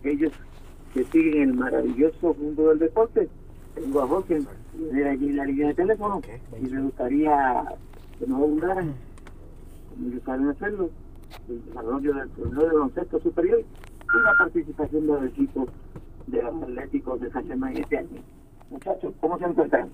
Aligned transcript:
aquellos 0.00 0.32
que 0.94 1.04
siguen 1.04 1.42
el 1.42 1.54
maravilloso 1.54 2.34
mundo 2.34 2.68
del 2.70 2.78
deporte, 2.80 3.28
tengo 3.74 4.02
a 4.02 4.08
José 4.08 4.40
de 4.74 5.08
allí 5.08 5.28
en 5.28 5.36
la 5.36 5.44
línea 5.44 5.68
de 5.68 5.74
teléfono 5.74 6.20
y 6.60 6.68
me 6.68 6.82
gustaría 6.82 7.64
que 8.18 8.26
nos 8.26 8.38
abundaran, 8.38 8.94
como 9.90 10.20
saben 10.24 10.48
hacerlo, 10.48 10.90
el 11.48 11.64
desarrollo 11.66 12.14
del 12.14 12.28
torneo 12.30 12.60
de 12.60 12.66
baloncesto 12.66 13.20
superior 13.20 13.60
y 13.60 14.24
la 14.24 14.36
participación 14.38 15.06
de 15.06 15.12
los 15.12 15.24
equipos 15.26 15.68
de 16.26 16.42
los 16.42 16.62
atléticos 16.62 17.20
de 17.20 17.30
Sachamay 17.30 17.80
este 17.80 17.98
año. 17.98 18.22
Muchachos, 18.70 19.14
¿cómo 19.20 19.38
se 19.38 19.44
encuentran? 19.44 19.90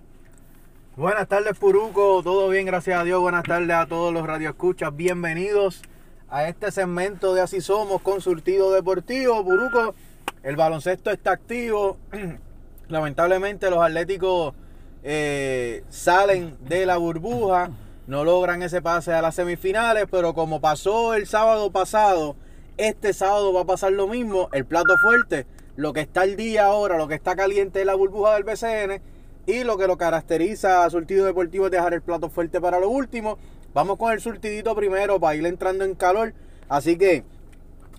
Buenas 0.97 1.29
tardes, 1.29 1.59
Puruco. 1.59 2.23
Todo 2.23 2.49
bien, 2.49 2.67
gracias 2.67 2.99
a 2.99 3.05
Dios. 3.05 3.21
Buenas 3.21 3.45
tardes 3.45 3.71
a 3.71 3.87
todos 3.87 4.15
los 4.15 4.27
radioescuchas. 4.27 4.95
Bienvenidos 4.97 5.83
a 6.29 6.49
este 6.49 6.71
segmento 6.71 7.35
de 7.35 7.41
Así 7.41 7.61
Somos 7.61 8.03
con 8.03 8.21
Surtido 8.21 8.73
Deportivo. 8.73 9.45
Puruco, 9.45 9.95
el 10.43 10.57
baloncesto 10.57 11.11
está 11.11 11.33
activo. 11.33 11.99
Lamentablemente 12.89 13.71
los 13.71 13.81
atléticos 13.81 14.55
eh, 15.03 15.85
salen 15.89 16.57
de 16.61 16.87
la 16.87 16.97
burbuja, 16.97 17.71
no 18.07 18.25
logran 18.25 18.63
ese 18.63 18.83
pase 18.83 19.13
a 19.13 19.23
las 19.23 19.35
semifinales, 19.35 20.07
pero 20.11 20.35
como 20.35 20.61
pasó 20.61 21.15
el 21.15 21.27
sábado 21.27 21.71
pasado, 21.71 22.37
este 22.77 23.13
sábado 23.13 23.53
va 23.53 23.63
a 23.63 23.67
pasar 23.67 23.93
lo 23.93 24.07
mismo. 24.07 24.49
El 24.53 24.65
plato 24.65 24.97
fuerte, 24.99 25.47
lo 25.77 25.93
que 25.93 26.01
está 26.01 26.23
al 26.23 26.37
día 26.37 26.67
ahora, 26.67 26.99
lo 26.99 27.09
que 27.09 27.15
está 27.15 27.35
caliente 27.37 27.81
es 27.81 27.87
la 27.87 27.95
burbuja 27.95 28.35
del 28.35 28.45
BCN 28.45 29.03
y 29.47 29.63
lo 29.63 29.79
que 29.79 29.87
lo 29.87 29.97
caracteriza 29.97 30.85
a 30.85 30.91
Surtido 30.91 31.25
Deportivo 31.25 31.67
es 31.67 31.73
dejar 31.73 31.95
el 31.95 32.03
plato 32.03 32.29
fuerte 32.29 32.61
para 32.61 32.81
lo 32.81 32.89
último. 32.89 33.39
Vamos 33.77 33.99
con 33.99 34.11
el 34.11 34.23
surtidito 34.23 34.75
primero 34.75 35.21
para 35.21 35.35
ir 35.35 35.45
entrando 35.45 35.85
en 35.85 35.95
calor. 35.95 36.33
Así 36.67 36.97
que 36.97 37.25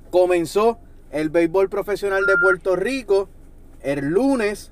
comenzó 0.10 0.80
el 1.12 1.30
béisbol 1.30 1.70
profesional 1.70 2.26
de 2.26 2.34
Puerto 2.42 2.76
Rico 2.76 3.30
el 3.84 4.08
lunes 4.08 4.72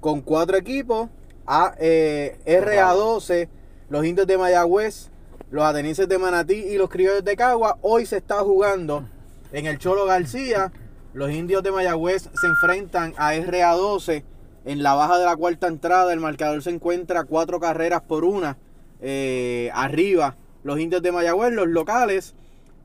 con 0.00 0.22
cuatro 0.22 0.56
equipos. 0.56 1.10
A, 1.46 1.74
eh, 1.78 2.38
RA12, 2.46 3.50
los 3.90 4.06
indios 4.06 4.26
de 4.26 4.38
Mayagüez, 4.38 5.10
los 5.50 5.62
atenienses 5.62 6.08
de 6.08 6.16
Manatí 6.16 6.54
y 6.54 6.78
los 6.78 6.88
criollos 6.88 7.22
de 7.22 7.36
Cagua. 7.36 7.76
Hoy 7.82 8.06
se 8.06 8.16
está 8.16 8.38
jugando 8.38 9.06
en 9.52 9.66
el 9.66 9.76
Cholo 9.76 10.06
García. 10.06 10.72
Los 11.12 11.32
indios 11.32 11.62
de 11.64 11.70
Mayagüez 11.70 12.30
se 12.32 12.46
enfrentan 12.46 13.12
a 13.18 13.34
RA12 13.34 14.24
en 14.64 14.82
la 14.82 14.94
baja 14.94 15.18
de 15.18 15.26
la 15.26 15.36
cuarta 15.36 15.66
entrada. 15.66 16.14
El 16.14 16.20
marcador 16.20 16.62
se 16.62 16.70
encuentra 16.70 17.24
cuatro 17.24 17.60
carreras 17.60 18.00
por 18.00 18.24
una 18.24 18.56
eh, 19.02 19.70
arriba. 19.74 20.34
Los 20.66 20.80
indios 20.80 21.00
de 21.00 21.12
Mayagüez, 21.12 21.52
los 21.52 21.68
locales. 21.68 22.34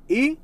Y 0.08 0.38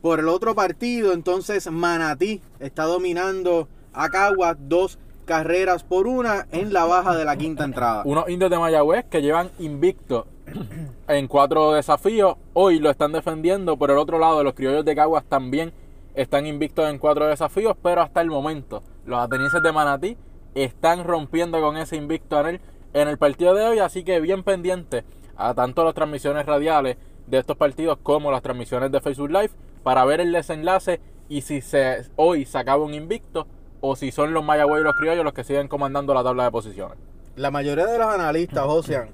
por 0.00 0.20
el 0.20 0.28
otro 0.28 0.54
partido, 0.54 1.12
entonces 1.12 1.68
Manatí 1.68 2.40
está 2.60 2.84
dominando 2.84 3.66
a 3.92 4.08
Caguas 4.10 4.56
dos 4.60 5.00
carreras 5.24 5.82
por 5.82 6.06
una 6.06 6.46
en 6.52 6.72
la 6.72 6.84
baja 6.84 7.16
de 7.16 7.24
la 7.24 7.36
quinta 7.36 7.64
entrada. 7.64 8.02
Unos 8.04 8.28
indios 8.28 8.48
de 8.48 8.60
Mayagüez 8.60 9.06
que 9.06 9.22
llevan 9.22 9.50
invicto 9.58 10.28
en 11.08 11.26
cuatro 11.26 11.72
desafíos. 11.72 12.36
Hoy 12.52 12.78
lo 12.78 12.90
están 12.90 13.10
defendiendo. 13.10 13.76
Por 13.76 13.90
el 13.90 13.98
otro 13.98 14.20
lado, 14.20 14.44
los 14.44 14.54
criollos 14.54 14.84
de 14.84 14.94
Caguas 14.94 15.24
también 15.24 15.72
están 16.14 16.46
invictos 16.46 16.88
en 16.88 16.98
cuatro 16.98 17.26
desafíos. 17.26 17.76
Pero 17.82 18.02
hasta 18.02 18.20
el 18.20 18.28
momento, 18.28 18.84
los 19.04 19.18
atenienses 19.18 19.64
de 19.64 19.72
Manatí 19.72 20.16
están 20.54 21.02
rompiendo 21.02 21.60
con 21.60 21.76
ese 21.76 21.96
invicto 21.96 22.38
en 22.38 22.46
el, 22.46 22.60
en 22.92 23.08
el 23.08 23.18
partido 23.18 23.52
de 23.52 23.64
hoy. 23.64 23.78
Así 23.80 24.04
que 24.04 24.20
bien 24.20 24.44
pendiente 24.44 25.02
a 25.36 25.54
tanto 25.54 25.84
las 25.84 25.94
transmisiones 25.94 26.46
radiales 26.46 26.96
de 27.26 27.38
estos 27.38 27.56
partidos 27.56 27.98
como 28.02 28.30
las 28.30 28.42
transmisiones 28.42 28.92
de 28.92 29.00
Facebook 29.00 29.30
Live 29.30 29.50
para 29.82 30.04
ver 30.04 30.20
el 30.20 30.32
desenlace 30.32 31.00
y 31.28 31.40
si 31.42 31.60
hoy 32.16 32.44
se 32.44 32.58
acaba 32.58 32.84
un 32.84 32.94
invicto 32.94 33.46
o 33.80 33.96
si 33.96 34.12
son 34.12 34.32
los 34.32 34.44
Mayagüey 34.44 34.80
y 34.80 34.84
los 34.84 34.96
criollos 34.96 35.24
los 35.24 35.34
que 35.34 35.44
siguen 35.44 35.68
comandando 35.68 36.14
la 36.14 36.22
tabla 36.22 36.44
de 36.44 36.50
posiciones. 36.50 36.98
La 37.36 37.50
mayoría 37.50 37.86
de 37.86 37.98
los 37.98 38.06
analistas, 38.06 38.64
Ocean, 38.66 39.10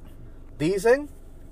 dicen 0.59 1.09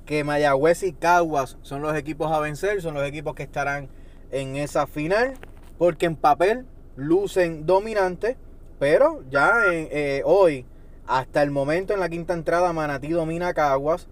que 0.07 0.25
Mayagüez 0.25 0.83
y 0.83 0.93
Caguas 0.93 1.59
son 1.63 1.83
los 1.83 1.97
equipos 1.97 2.31
a 2.31 2.41
vencer, 2.41 2.81
son 2.81 2.95
los 2.95 3.05
equipos 3.05 3.35
que 3.35 3.43
estarán 3.43 3.89
en 4.31 4.57
esa 4.57 4.87
final, 4.87 5.35
porque 5.79 6.07
en 6.07 6.17
papel 6.17 6.67
lucen 6.97 7.67
dominantes, 7.67 8.37
pero 8.79 9.23
ya 9.31 9.53
eh, 9.73 10.23
hoy, 10.25 10.67
hasta 11.07 11.43
el 11.43 11.51
momento 11.51 11.95
en 11.95 12.01
la 12.01 12.09
quinta 12.09 12.35
entrada, 12.35 12.73
Manatí 12.73 13.09
domina 13.09 13.49
a 13.49 13.55
Caguas. 13.55 14.09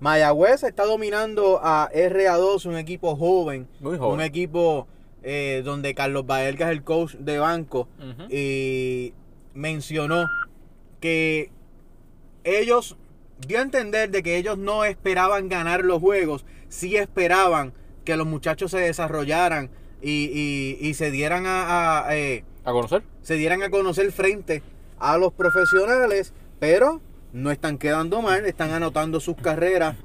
Mayagüez 0.00 0.62
está 0.64 0.84
dominando 0.84 1.60
a 1.62 1.90
RA2, 1.92 2.66
un 2.66 2.76
equipo 2.76 3.16
joven, 3.16 3.66
Muy 3.80 3.96
joven. 3.98 4.14
un 4.14 4.20
equipo 4.20 4.86
eh, 5.22 5.62
donde 5.64 5.94
Carlos 5.94 6.26
Baelga 6.26 6.66
es 6.70 6.72
el 6.76 6.84
coach 6.84 7.14
de 7.14 7.38
banco 7.38 7.88
y 8.30 9.14
mencionó 9.54 10.26
que 11.00 11.50
ellos 12.44 12.96
dio 13.46 13.58
a 13.58 13.62
entender 13.62 14.10
de 14.10 14.22
que 14.22 14.36
ellos 14.36 14.58
no 14.58 14.84
esperaban 14.84 15.48
ganar 15.48 15.84
los 15.84 16.00
juegos, 16.00 16.44
sí 16.68 16.96
esperaban 16.96 17.72
que 18.04 18.16
los 18.16 18.26
muchachos 18.26 18.70
se 18.70 18.78
desarrollaran 18.78 19.70
y, 20.02 20.28
y- 20.32 20.86
y 20.86 20.94
se 20.94 21.10
dieran 21.10 21.46
a, 21.46 22.06
a, 22.06 22.16
eh, 22.16 22.44
¿A 22.64 22.72
conocer? 22.72 23.02
se 23.22 23.34
dieran 23.34 23.62
a 23.62 23.70
conocer 23.70 24.12
frente 24.12 24.62
a 24.98 25.16
los 25.16 25.32
profesionales, 25.32 26.34
pero 26.60 27.00
no 27.34 27.50
están 27.50 27.78
quedando 27.78 28.22
mal, 28.22 28.46
están 28.46 28.70
anotando 28.70 29.18
sus 29.18 29.36
carreras 29.36 29.96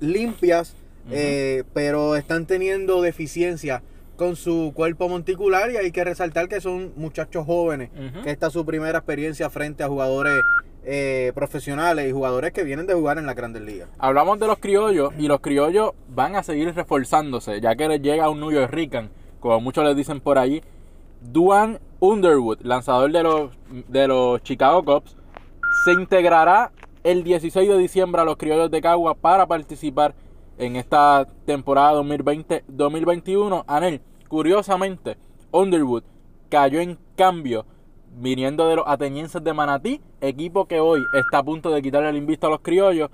limpias, 0.00 0.74
eh, 1.10 1.62
pero 1.74 2.16
están 2.16 2.46
teniendo 2.46 3.02
deficiencia 3.02 3.82
con 4.16 4.34
su 4.34 4.72
cuerpo 4.74 5.08
monticular 5.08 5.70
y 5.70 5.76
hay 5.76 5.92
que 5.92 6.02
resaltar 6.04 6.48
que 6.48 6.60
son 6.60 6.92
muchachos 6.96 7.44
jóvenes, 7.44 7.90
que 8.24 8.30
esta 8.30 8.46
es 8.46 8.52
su 8.54 8.64
primera 8.64 8.98
experiencia 8.98 9.50
frente 9.50 9.82
a 9.82 9.88
jugadores 9.88 10.34
eh, 10.82 11.32
profesionales 11.34 12.08
y 12.08 12.12
jugadores 12.12 12.52
que 12.52 12.64
vienen 12.64 12.86
de 12.86 12.94
jugar 12.94 13.18
en 13.18 13.26
la 13.26 13.34
Grandes 13.34 13.62
Ligas. 13.62 13.90
Hablamos 13.98 14.40
de 14.40 14.46
los 14.46 14.58
criollos 14.58 15.12
y 15.18 15.28
los 15.28 15.40
criollos 15.40 15.92
van 16.08 16.34
a 16.34 16.42
seguir 16.42 16.74
reforzándose, 16.74 17.60
ya 17.60 17.76
que 17.76 17.88
les 17.88 18.00
llega 18.00 18.30
un 18.30 18.40
New 18.40 18.52
York 18.52 18.72
Rican, 18.72 19.10
como 19.38 19.60
muchos 19.60 19.84
les 19.84 19.96
dicen 19.96 20.20
por 20.20 20.38
ahí. 20.38 20.62
Duan 21.20 21.78
Underwood, 21.98 22.62
lanzador 22.62 23.12
de 23.12 23.22
los, 23.22 23.50
de 23.88 24.08
los 24.08 24.42
Chicago 24.42 24.82
Cubs, 24.82 25.19
se 25.84 25.92
integrará 25.92 26.72
el 27.04 27.24
16 27.24 27.68
de 27.68 27.78
diciembre 27.78 28.20
a 28.20 28.24
los 28.24 28.36
criollos 28.36 28.70
de 28.70 28.82
Cagua 28.82 29.14
para 29.14 29.46
participar 29.46 30.14
en 30.58 30.76
esta 30.76 31.26
temporada 31.46 32.00
2020-2021. 32.02 33.64
Anel, 33.66 34.02
curiosamente, 34.28 35.16
Underwood 35.50 36.04
cayó 36.50 36.80
en 36.80 36.98
cambio 37.16 37.64
viniendo 38.12 38.68
de 38.68 38.76
los 38.76 38.84
atenienses 38.86 39.42
de 39.42 39.54
Manatí, 39.54 40.02
equipo 40.20 40.66
que 40.66 40.80
hoy 40.80 41.02
está 41.14 41.38
a 41.38 41.42
punto 41.42 41.70
de 41.70 41.80
quitarle 41.80 42.10
el 42.10 42.16
invicto 42.16 42.48
a 42.48 42.50
los 42.50 42.60
criollos. 42.60 43.08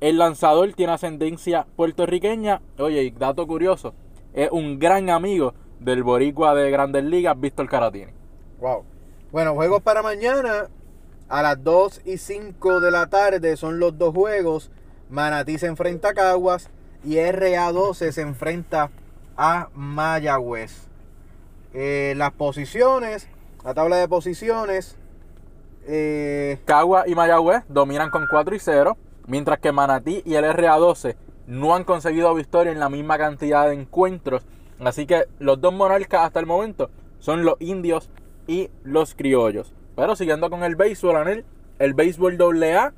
El 0.00 0.18
lanzador 0.18 0.72
tiene 0.72 0.92
ascendencia 0.92 1.66
puertorriqueña. 1.76 2.62
Oye, 2.78 3.14
dato 3.16 3.46
curioso, 3.46 3.94
es 4.32 4.50
un 4.50 4.78
gran 4.78 5.10
amigo 5.10 5.54
del 5.78 6.02
boricua 6.02 6.54
de 6.54 6.70
Grandes 6.70 7.04
Ligas, 7.04 7.38
Víctor 7.38 7.68
Caratini. 7.68 8.12
Wow. 8.58 8.84
Bueno, 9.30 9.54
juegos 9.54 9.82
para 9.82 10.02
mañana. 10.02 10.68
A 11.28 11.42
las 11.42 11.62
2 11.62 12.02
y 12.06 12.16
5 12.16 12.80
de 12.80 12.90
la 12.90 13.08
tarde 13.08 13.56
son 13.58 13.78
los 13.78 13.98
dos 13.98 14.14
juegos. 14.14 14.70
Manatí 15.10 15.58
se 15.58 15.66
enfrenta 15.66 16.10
a 16.10 16.14
Caguas 16.14 16.70
y 17.04 17.16
RA12 17.16 18.12
se 18.12 18.22
enfrenta 18.22 18.90
a 19.36 19.68
Mayagüez. 19.74 20.88
Eh, 21.74 22.14
las 22.16 22.32
posiciones, 22.32 23.28
la 23.62 23.74
tabla 23.74 23.96
de 23.96 24.08
posiciones. 24.08 24.96
eh, 25.86 26.58
Cagua 26.64 27.04
y 27.06 27.14
Mayagüez 27.14 27.62
dominan 27.68 28.10
con 28.10 28.26
4 28.30 28.54
y 28.54 28.58
0, 28.58 28.96
mientras 29.26 29.58
que 29.58 29.72
Manatí 29.72 30.22
y 30.24 30.34
el 30.34 30.44
RA12 30.44 31.16
no 31.46 31.74
han 31.74 31.84
conseguido 31.84 32.34
victoria 32.34 32.72
en 32.72 32.80
la 32.80 32.88
misma 32.88 33.18
cantidad 33.18 33.68
de 33.68 33.74
encuentros. 33.74 34.46
Así 34.80 35.06
que 35.06 35.26
los 35.38 35.60
dos 35.60 35.72
monarcas 35.74 36.22
hasta 36.22 36.40
el 36.40 36.46
momento 36.46 36.90
son 37.18 37.44
los 37.44 37.56
indios 37.60 38.10
y 38.46 38.70
los 38.82 39.14
criollos. 39.14 39.74
Pero 39.98 40.14
siguiendo 40.14 40.48
con 40.48 40.62
el 40.62 40.76
béisbol, 40.76 41.16
Anel, 41.16 41.44
el 41.80 41.92
béisbol 41.92 42.38
AA 42.40 42.92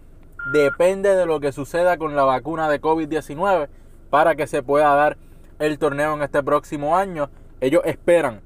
depende 0.53 1.17
de 1.17 1.25
lo 1.25 1.41
que 1.41 1.51
suceda 1.51 1.97
con 1.97 2.15
la 2.15 2.25
vacuna 2.25 2.69
de 2.69 2.79
COVID-19 2.79 3.69
para 4.11 4.35
que 4.35 4.47
se 4.47 4.63
pueda 4.63 4.95
dar 4.95 5.17
el 5.59 5.79
torneo 5.79 6.13
en 6.13 6.23
este 6.23 6.43
próximo 6.43 6.99
año. 6.99 7.31
Ellos 7.63 7.81
esperan 7.87 8.43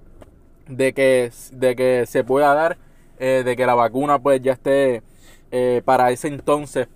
de 0.68 0.94
que, 0.94 1.32
de 1.50 1.74
que 1.74 2.06
se 2.06 2.22
pueda 2.22 2.54
dar, 2.54 2.78
eh, 3.18 3.42
de 3.44 3.56
que 3.56 3.66
la 3.66 3.74
vacuna 3.74 4.20
pues 4.20 4.40
ya 4.40 4.52
esté 4.52 5.02
eh, 5.50 5.82
para 5.84 6.12
ese 6.12 6.28
entonces, 6.28 6.86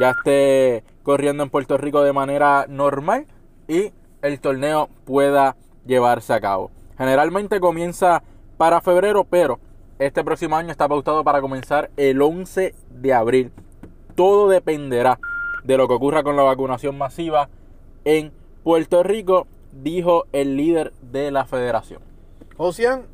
ya 0.00 0.12
esté 0.12 0.82
corriendo 1.02 1.42
en 1.42 1.50
Puerto 1.50 1.76
Rico 1.76 2.02
de 2.02 2.14
manera 2.14 2.64
normal 2.70 3.26
y 3.68 3.92
el 4.22 4.40
torneo 4.40 4.88
pueda 5.04 5.56
llevarse 5.84 6.32
a 6.32 6.40
cabo. 6.40 6.70
Generalmente 6.96 7.60
comienza 7.60 8.22
para 8.56 8.80
febrero, 8.80 9.24
pero 9.24 9.60
este 10.06 10.24
próximo 10.24 10.56
año 10.56 10.70
está 10.70 10.88
pautado 10.88 11.22
para 11.22 11.40
comenzar 11.40 11.90
el 11.96 12.20
11 12.20 12.74
de 12.90 13.14
abril. 13.14 13.52
Todo 14.14 14.48
dependerá 14.48 15.18
de 15.64 15.76
lo 15.76 15.86
que 15.86 15.94
ocurra 15.94 16.22
con 16.22 16.36
la 16.36 16.42
vacunación 16.42 16.98
masiva 16.98 17.48
en 18.04 18.32
Puerto 18.64 19.02
Rico, 19.02 19.46
dijo 19.70 20.24
el 20.32 20.56
líder 20.56 20.92
de 21.00 21.30
la 21.30 21.44
federación. 21.44 22.02
Ocean, 22.56 23.06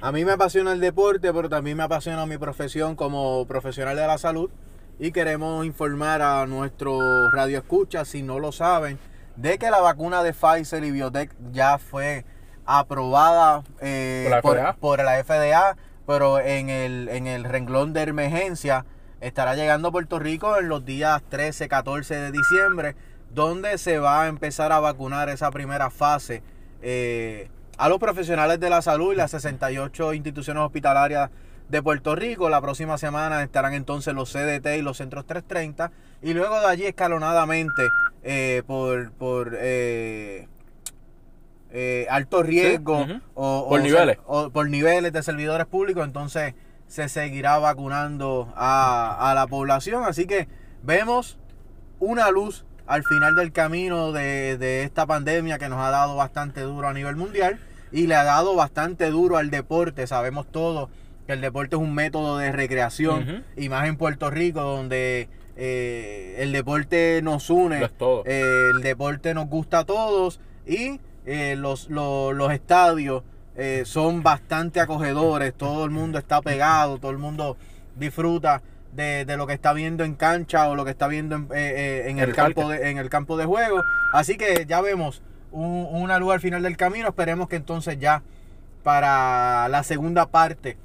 A 0.00 0.12
mí 0.12 0.24
me 0.24 0.32
apasiona 0.32 0.72
el 0.72 0.80
deporte, 0.80 1.32
pero 1.32 1.48
también 1.48 1.78
me 1.78 1.82
apasiona 1.84 2.26
mi 2.26 2.36
profesión 2.36 2.94
como 2.94 3.46
profesional 3.46 3.96
de 3.96 4.06
la 4.06 4.18
salud. 4.18 4.50
Y 4.98 5.12
queremos 5.12 5.64
informar 5.64 6.20
a 6.20 6.46
nuestros 6.46 7.32
radioescuchas, 7.32 8.06
si 8.06 8.22
no 8.22 8.38
lo 8.38 8.52
saben, 8.52 8.98
de 9.36 9.56
que 9.56 9.70
la 9.70 9.80
vacuna 9.80 10.22
de 10.22 10.34
Pfizer 10.34 10.84
y 10.84 10.90
Biotech 10.90 11.32
ya 11.52 11.78
fue 11.78 12.24
aprobada 12.66 13.62
eh, 13.80 14.28
¿Por 14.42 14.56
la 14.56 14.72
FDA? 14.72 14.76
por 14.78 15.04
la 15.04 15.24
FDA, 15.24 15.76
pero 16.06 16.40
en 16.40 16.68
el, 16.68 17.08
en 17.08 17.26
el 17.26 17.44
renglón 17.44 17.92
de 17.92 18.02
emergencia 18.02 18.84
estará 19.20 19.54
llegando 19.54 19.88
a 19.88 19.92
Puerto 19.92 20.18
Rico 20.18 20.58
en 20.58 20.68
los 20.68 20.84
días 20.84 21.22
13, 21.28 21.68
14 21.68 22.14
de 22.14 22.32
diciembre, 22.32 22.94
donde 23.34 23.78
se 23.78 23.98
va 23.98 24.22
a 24.22 24.28
empezar 24.28 24.72
a 24.72 24.80
vacunar 24.80 25.28
esa 25.28 25.50
primera 25.50 25.90
fase 25.90 26.42
eh, 26.82 27.48
a 27.78 27.88
los 27.88 27.98
profesionales 27.98 28.60
de 28.60 28.70
la 28.70 28.82
salud 28.82 29.12
y 29.12 29.16
las 29.16 29.30
68 29.30 30.14
instituciones 30.14 30.62
hospitalarias 30.62 31.30
de 31.68 31.82
Puerto 31.82 32.14
Rico. 32.14 32.48
La 32.48 32.60
próxima 32.60 32.98
semana 32.98 33.42
estarán 33.42 33.74
entonces 33.74 34.14
los 34.14 34.30
CDT 34.32 34.76
y 34.78 34.82
los 34.82 34.98
centros 34.98 35.26
330 35.26 35.90
y 36.22 36.34
luego 36.34 36.60
de 36.60 36.66
allí 36.66 36.84
escalonadamente 36.84 37.82
eh, 38.22 38.62
por, 38.66 39.12
por 39.12 39.56
eh, 39.58 40.48
eh, 41.74 42.06
alto 42.08 42.42
riesgo 42.42 43.06
o, 43.34 43.58
o 43.58 43.68
Por 43.68 43.82
niveles. 43.82 44.18
o 44.26 44.48
por 44.50 44.70
niveles 44.70 45.12
de 45.12 45.22
servidores 45.22 45.66
públicos, 45.66 46.04
entonces 46.06 46.54
se 46.86 47.08
seguirá 47.08 47.58
vacunando 47.58 48.52
a, 48.56 49.30
a 49.30 49.34
la 49.34 49.46
población. 49.46 50.04
Así 50.04 50.26
que 50.26 50.48
vemos 50.82 51.36
una 51.98 52.30
luz 52.30 52.64
al 52.86 53.02
final 53.02 53.34
del 53.34 53.50
camino 53.52 54.12
de, 54.12 54.56
de 54.58 54.82
esta 54.84 55.04
pandemia 55.06 55.58
que 55.58 55.68
nos 55.68 55.80
ha 55.80 55.90
dado 55.90 56.16
bastante 56.16 56.60
duro 56.60 56.86
a 56.88 56.92
nivel 56.94 57.16
mundial 57.16 57.58
y 57.90 58.06
le 58.06 58.14
ha 58.14 58.24
dado 58.24 58.54
bastante 58.54 59.10
duro 59.10 59.36
al 59.36 59.50
deporte. 59.50 60.06
Sabemos 60.06 60.46
todos 60.50 60.90
que 61.26 61.32
el 61.32 61.40
deporte 61.40 61.76
es 61.76 61.82
un 61.82 61.94
método 61.94 62.38
de 62.38 62.52
recreación 62.52 63.44
y 63.56 63.68
más 63.68 63.88
en 63.88 63.96
Puerto 63.96 64.30
Rico 64.30 64.60
donde 64.60 65.28
eh, 65.56 66.36
el 66.38 66.52
deporte 66.52 67.20
nos 67.22 67.48
une, 67.48 67.88
eh, 68.26 68.70
el 68.74 68.82
deporte 68.82 69.32
nos 69.32 69.46
gusta 69.48 69.80
a 69.80 69.84
todos 69.84 70.38
y 70.66 71.00
eh, 71.26 71.56
los, 71.56 71.88
los, 71.90 72.34
los 72.34 72.52
estadios 72.52 73.22
eh, 73.56 73.82
son 73.86 74.22
bastante 74.22 74.80
acogedores, 74.80 75.54
todo 75.54 75.84
el 75.84 75.90
mundo 75.90 76.18
está 76.18 76.40
pegado, 76.42 76.98
todo 76.98 77.10
el 77.10 77.18
mundo 77.18 77.56
disfruta 77.96 78.62
de, 78.92 79.24
de 79.24 79.36
lo 79.36 79.46
que 79.46 79.52
está 79.54 79.72
viendo 79.72 80.04
en 80.04 80.14
cancha 80.14 80.68
o 80.68 80.74
lo 80.74 80.84
que 80.84 80.90
está 80.90 81.06
viendo 81.08 81.36
en, 81.36 81.48
eh, 81.54 82.04
en 82.08 82.18
el, 82.18 82.30
El 82.30 82.34
campo 82.34 82.68
de, 82.68 82.90
en 82.90 82.98
el 82.98 83.08
campo 83.10 83.36
de 83.36 83.44
juego. 83.44 83.82
Así 84.12 84.36
que 84.36 84.66
ya 84.66 84.80
vemos 84.80 85.22
un- 85.52 85.88
una 85.90 86.18
luz 86.18 86.32
al 86.34 86.40
final 86.40 86.62
del 86.62 86.76
camino. 86.76 87.08
Esperemos 87.08 87.48
que 87.48 87.56
entonces 87.56 87.98
ya 87.98 88.22
para 88.82 89.68
la 89.68 89.82
segunda 89.82 90.26
parte 90.26 90.76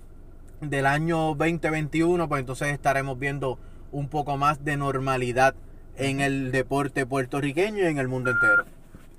del 0.62 0.86
año 0.86 1.36
2021, 1.36 2.28
pues 2.30 2.40
entonces 2.42 2.70
estaremos 2.70 3.18
viendo 3.20 3.60
un 3.92 4.08
poco 4.10 4.38
más 4.38 4.64
de 4.64 4.78
normalidad 4.78 5.56
en 5.98 6.20
el 6.22 6.52
deporte 6.52 7.06
puertorriqueño 7.06 7.84
y 7.84 7.88
en 7.88 7.98
el 7.98 8.08
mundo 8.08 8.32
entero. 8.32 8.66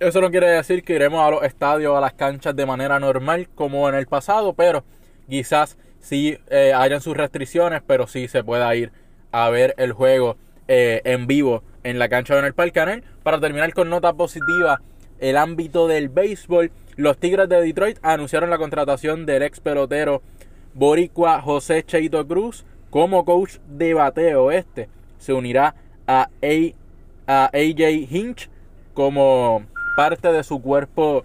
Eso 0.00 0.22
no 0.22 0.30
quiere 0.30 0.48
decir 0.48 0.82
que 0.82 0.94
iremos 0.94 1.20
a 1.20 1.30
los 1.30 1.42
estadios, 1.42 1.94
a 1.94 2.00
las 2.00 2.14
canchas 2.14 2.56
de 2.56 2.64
manera 2.64 2.98
normal 2.98 3.50
como 3.54 3.86
en 3.86 3.94
el 3.94 4.06
pasado, 4.06 4.54
pero 4.54 4.82
quizás 5.28 5.76
sí 5.98 6.38
eh, 6.48 6.72
hayan 6.74 7.02
sus 7.02 7.14
restricciones, 7.14 7.82
pero 7.86 8.06
sí 8.06 8.26
se 8.26 8.42
pueda 8.42 8.74
ir 8.74 8.92
a 9.30 9.50
ver 9.50 9.74
el 9.76 9.92
juego 9.92 10.38
eh, 10.68 11.02
en 11.04 11.26
vivo 11.26 11.62
en 11.84 11.98
la 11.98 12.08
cancha 12.08 12.34
o 12.34 12.38
en 12.38 12.46
el 12.46 12.54
Parque 12.54 12.72
Canal. 12.72 13.04
Para 13.22 13.40
terminar 13.40 13.74
con 13.74 13.90
nota 13.90 14.14
positiva, 14.14 14.80
el 15.18 15.36
ámbito 15.36 15.86
del 15.86 16.08
béisbol, 16.08 16.72
los 16.96 17.18
Tigres 17.18 17.50
de 17.50 17.60
Detroit 17.60 17.98
anunciaron 18.00 18.48
la 18.48 18.56
contratación 18.56 19.26
del 19.26 19.42
ex 19.42 19.60
pelotero 19.60 20.22
boricua 20.72 21.42
José 21.42 21.82
Cheito 21.82 22.26
Cruz 22.26 22.64
como 22.88 23.26
coach 23.26 23.56
de 23.68 23.92
bateo. 23.92 24.50
Este 24.50 24.88
se 25.18 25.34
unirá 25.34 25.74
a, 26.06 26.30
a, 26.42 27.26
a 27.26 27.44
AJ 27.52 28.10
Hinch 28.10 28.48
como 28.94 29.66
parte 29.96 30.32
de 30.32 30.42
su 30.42 30.60
cuerpo 30.62 31.24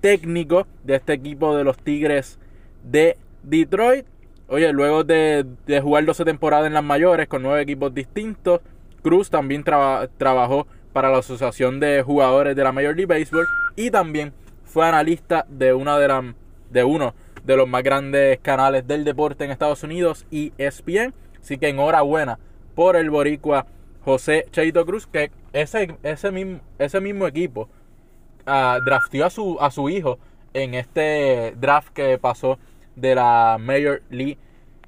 técnico 0.00 0.66
de 0.84 0.96
este 0.96 1.12
equipo 1.12 1.56
de 1.56 1.64
los 1.64 1.76
Tigres 1.78 2.38
de 2.82 3.16
Detroit. 3.42 4.06
Oye, 4.48 4.72
luego 4.72 5.04
de, 5.04 5.46
de 5.66 5.80
jugar 5.80 6.04
12 6.04 6.24
temporadas 6.24 6.66
en 6.66 6.74
las 6.74 6.84
mayores 6.84 7.28
con 7.28 7.42
nueve 7.42 7.62
equipos 7.62 7.94
distintos, 7.94 8.60
Cruz 9.02 9.30
también 9.30 9.64
traba- 9.64 10.08
trabajó 10.18 10.66
para 10.92 11.10
la 11.10 11.18
Asociación 11.18 11.80
de 11.80 12.02
Jugadores 12.02 12.54
de 12.54 12.62
la 12.64 12.72
Major 12.72 12.94
League 12.94 13.06
Baseball 13.06 13.46
y 13.76 13.90
también 13.90 14.32
fue 14.64 14.86
analista 14.86 15.46
de, 15.48 15.72
una 15.72 15.98
de, 15.98 16.08
la- 16.08 16.34
de 16.70 16.84
uno 16.84 17.14
de 17.44 17.56
los 17.56 17.66
más 17.68 17.82
grandes 17.82 18.38
canales 18.40 18.86
del 18.86 19.04
deporte 19.04 19.44
en 19.44 19.50
Estados 19.50 19.82
Unidos, 19.82 20.26
E 20.30 20.52
ESPN. 20.58 21.14
Así 21.40 21.58
que 21.58 21.68
enhorabuena 21.70 22.38
por 22.74 22.96
el 22.96 23.10
boricua 23.10 23.66
José 24.04 24.46
Cheito 24.52 24.84
Cruz, 24.86 25.06
que 25.06 25.30
ese, 25.52 25.96
ese, 26.02 26.30
mismo, 26.30 26.60
ese 26.78 27.00
mismo 27.00 27.26
equipo 27.26 27.68
ah, 28.46 28.78
drafteó 28.84 29.26
a 29.26 29.30
su, 29.30 29.58
a 29.60 29.70
su 29.70 29.88
hijo 29.88 30.18
en 30.54 30.74
este 30.74 31.54
draft 31.56 31.92
que 31.92 32.18
pasó 32.18 32.58
de 32.96 33.14
la 33.14 33.56
Major 33.60 34.02
League 34.10 34.38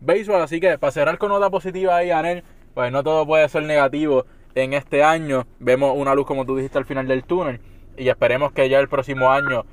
Baseball. 0.01 0.43
Así 0.43 0.61
que 0.61 0.79
para 0.79 0.91
cerrar 0.91 1.19
con 1.19 1.31
nota 1.31 1.51
positiva 1.51 1.97
ahí, 1.97 2.11
Anel, 2.11 2.45
pues 2.75 2.93
no 2.93 3.03
todo 3.03 3.27
puede 3.27 3.49
ser 3.49 3.63
negativo 3.65 4.27
en 4.55 4.75
este 4.75 5.03
año. 5.03 5.47
Vemos 5.59 5.95
una 5.97 6.15
luz, 6.15 6.27
como 6.27 6.45
tú 6.45 6.57
dijiste, 6.57 6.79
al 6.79 6.85
final 6.85 7.09
del 7.09 7.25
túnel. 7.25 7.61
Y 7.97 8.09
esperemos 8.09 8.53
que 8.53 8.69
ya 8.69 8.81
el 8.81 8.89
próximo 8.89 9.31
año 9.31 9.65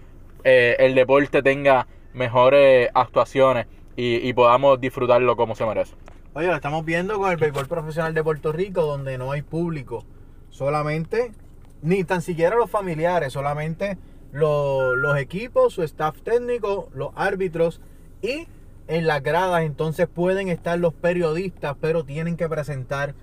eh, 0.44 0.76
el 0.80 0.96
deporte 0.96 1.42
tenga 1.42 1.88
mejores 2.14 2.90
actuaciones 2.94 3.68
y, 3.96 4.28
y 4.28 4.34
podamos 4.34 4.80
disfrutarlo 4.80 5.36
como 5.36 5.56
se 5.56 5.66
merece. 5.66 5.96
Oye, 6.34 6.48
lo 6.48 6.56
estamos 6.56 6.86
viendo 6.86 7.18
con 7.18 7.30
el 7.30 7.38
béisbol 7.38 7.68
profesional 7.68 8.14
de 8.14 8.24
Puerto 8.24 8.54
Rico, 8.54 8.84
donde 8.84 9.18
no 9.18 9.32
hay 9.32 9.42
público. 9.42 10.06
Solamente, 10.50 11.32
ni 11.82 12.04
tan 12.04 12.22
siquiera 12.22 12.56
los 12.56 12.70
familiares, 12.70 13.34
solamente 13.34 13.98
lo- 14.32 14.96
los 14.96 15.18
equipos, 15.18 15.74
su 15.74 15.84
staff 15.84 16.22
técnico, 16.22 16.90
los 16.94 17.10
árbitros 17.16 17.82
y 18.22 18.48
en 18.88 19.08
las 19.08 19.24
gradas 19.24 19.64
entonces 19.64 20.08
pueden 20.08 20.48
estar 20.50 20.78
los 20.80 20.94
periodistas, 20.94 21.76
pero 21.80 22.04
tienen 22.04 22.38
que 22.38 22.48
presentar 22.50 23.14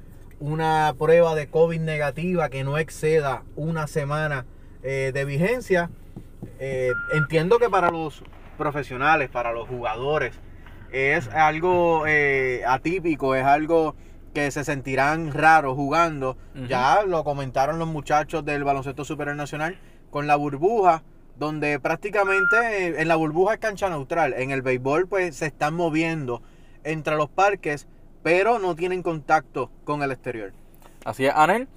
una 0.40 0.94
prueba 0.98 1.34
de 1.34 1.48
COVID 1.48 1.80
negativa 1.80 2.48
que 2.48 2.64
no 2.64 2.78
exceda 2.78 3.42
una 3.56 3.86
semana 3.86 4.46
eh, 4.82 5.10
de 5.12 5.24
vigencia. 5.24 5.90
Eh, 6.60 6.92
entiendo 7.12 7.58
que 7.58 7.68
para 7.68 7.90
los 7.90 8.22
profesionales, 8.56 9.28
para 9.30 9.52
los 9.52 9.68
jugadores, 9.68 10.34
es 10.92 11.28
algo 11.28 12.04
eh, 12.06 12.62
atípico, 12.66 13.34
es 13.34 13.44
algo 13.44 13.94
que 14.34 14.50
se 14.50 14.64
sentirán 14.64 15.32
raros 15.32 15.74
jugando. 15.74 16.36
Ya 16.68 17.02
lo 17.06 17.24
comentaron 17.24 17.78
los 17.78 17.88
muchachos 17.88 18.44
del 18.44 18.64
baloncesto 18.64 19.04
superior 19.04 19.36
nacional 19.36 19.78
con 20.10 20.26
la 20.26 20.36
burbuja, 20.36 21.02
donde 21.36 21.78
prácticamente 21.80 22.56
eh, 22.88 22.94
en 23.00 23.08
la 23.08 23.16
burbuja 23.16 23.54
es 23.54 23.60
cancha 23.60 23.88
neutral. 23.88 24.34
En 24.34 24.50
el 24.50 24.62
béisbol 24.62 25.06
pues 25.06 25.36
se 25.36 25.46
están 25.46 25.74
moviendo 25.74 26.42
entre 26.84 27.16
los 27.16 27.28
parques, 27.28 27.86
pero 28.22 28.58
no 28.58 28.74
tienen 28.74 29.02
contacto 29.02 29.70
con 29.84 30.02
el 30.02 30.10
exterior. 30.12 30.52
Así 31.04 31.26
es, 31.26 31.32
Anel. 31.34 31.68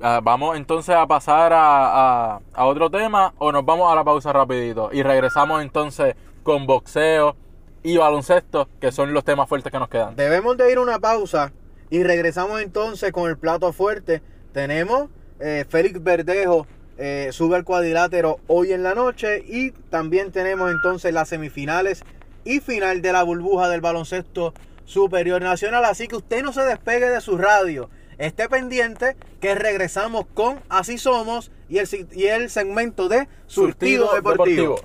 Ah, 0.00 0.20
vamos 0.22 0.56
entonces 0.56 0.94
a 0.94 1.06
pasar 1.08 1.52
a, 1.52 2.34
a- 2.36 2.40
a 2.54 2.64
otro 2.66 2.88
tema 2.90 3.34
o 3.38 3.50
nos 3.50 3.64
vamos 3.64 3.90
a 3.90 3.96
la 3.96 4.04
pausa 4.04 4.32
rapidito 4.32 4.90
y 4.92 5.02
regresamos 5.02 5.60
entonces 5.60 6.14
con 6.44 6.66
boxeo 6.66 7.34
y 7.82 7.96
baloncesto, 7.96 8.68
que 8.80 8.92
son 8.92 9.12
los 9.12 9.24
temas 9.24 9.48
fuertes 9.48 9.72
que 9.72 9.78
nos 9.78 9.88
quedan. 9.88 10.14
Debemos 10.16 10.56
de 10.56 10.70
ir 10.70 10.78
a 10.78 10.82
una 10.82 10.98
pausa 11.00 11.52
y 11.90 12.02
regresamos 12.02 12.60
entonces 12.60 13.12
con 13.12 13.28
el 13.28 13.38
plato 13.38 13.72
fuerte. 13.72 14.22
Tenemos 14.52 15.08
eh, 15.40 15.64
Félix 15.68 16.02
Verdejo 16.02 16.66
eh, 17.00 17.28
sube 17.30 17.54
al 17.54 17.64
cuadrilátero 17.64 18.40
hoy 18.48 18.72
en 18.72 18.82
la 18.82 18.92
noche 18.92 19.44
y 19.46 19.70
también 19.70 20.32
tenemos 20.32 20.68
entonces 20.72 21.14
las 21.14 21.28
semifinales 21.28 22.02
y 22.44 22.58
final 22.58 23.02
de 23.02 23.12
la 23.12 23.22
burbuja 23.22 23.68
del 23.68 23.80
baloncesto 23.80 24.52
superior 24.84 25.40
nacional. 25.40 25.84
Así 25.84 26.08
que 26.08 26.16
usted 26.16 26.42
no 26.42 26.52
se 26.52 26.62
despegue 26.62 27.08
de 27.08 27.20
su 27.20 27.38
radio. 27.38 27.88
Esté 28.18 28.48
pendiente 28.48 29.16
que 29.40 29.54
regresamos 29.54 30.26
con 30.34 30.58
Así 30.68 30.98
Somos 30.98 31.52
y 31.68 31.78
el, 31.78 31.88
y 32.12 32.26
el 32.26 32.50
segmento 32.50 33.08
de 33.08 33.28
Surtido, 33.46 34.12
Deportivo. 34.12 34.80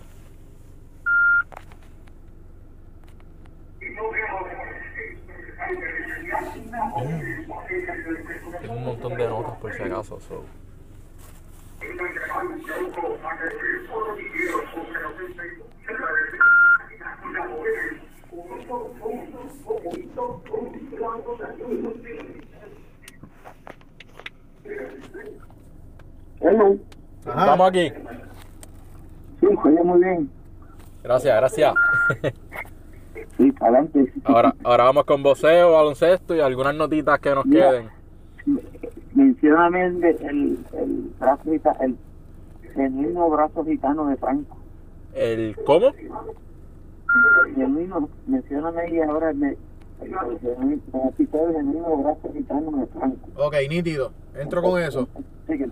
Tengo 8.62 8.74
un 8.74 8.86
montón 8.86 9.16
de 9.16 9.28
notas 9.28 9.58
por 9.58 9.74
si 9.74 9.84
acaso. 9.84 10.20
so. 10.22 10.44
Hello. 26.42 26.78
Ajá. 27.26 27.40
Estamos 27.40 27.70
aquí. 27.70 27.94
Sí, 29.40 29.48
se 29.48 29.68
oye 29.70 29.84
muy 29.84 30.04
bien. 30.04 30.30
Gracias, 31.04 31.36
gracias. 31.36 31.74
Sí, 33.38 33.54
adelante. 33.60 34.14
Ahora, 34.26 34.56
ahora 34.64 34.84
vamos 34.86 35.06
con 35.06 35.24
voceo, 35.24 35.72
baloncesto 35.72 36.36
y 36.36 36.40
algunas 36.40 36.76
notitas 36.76 37.20
que 37.20 37.34
nos 37.34 37.46
Mira. 37.46 37.72
queden. 37.72 37.90
Mencióname 39.14 39.86
el, 39.86 40.04
el, 40.04 40.60
el 40.74 41.12
brazo 41.20 41.52
gitano, 41.52 41.78
el 41.82 41.98
genuino 42.74 43.30
brazo 43.30 43.66
gitano 43.66 44.08
de 44.08 44.18
Franco. 44.18 44.58
¿El 45.14 45.56
cómo? 45.66 45.92
Genuino, 47.56 48.10
mencióname 48.28 48.82
ahí 48.82 49.00
ahora 49.02 49.32
el, 49.32 49.44
el, 49.44 49.58
el 50.02 50.40
genuino, 50.40 50.82
genuino 51.18 51.98
brazo 51.98 52.34
gitano 52.34 52.72
de 52.72 52.88
Franco. 52.88 53.30
Ok, 53.38 53.56
nítido. 53.70 54.12
Entro 54.36 54.62
con 54.62 54.82
eso. 54.82 55.08
Sí, 55.48 55.58
que 55.58 55.70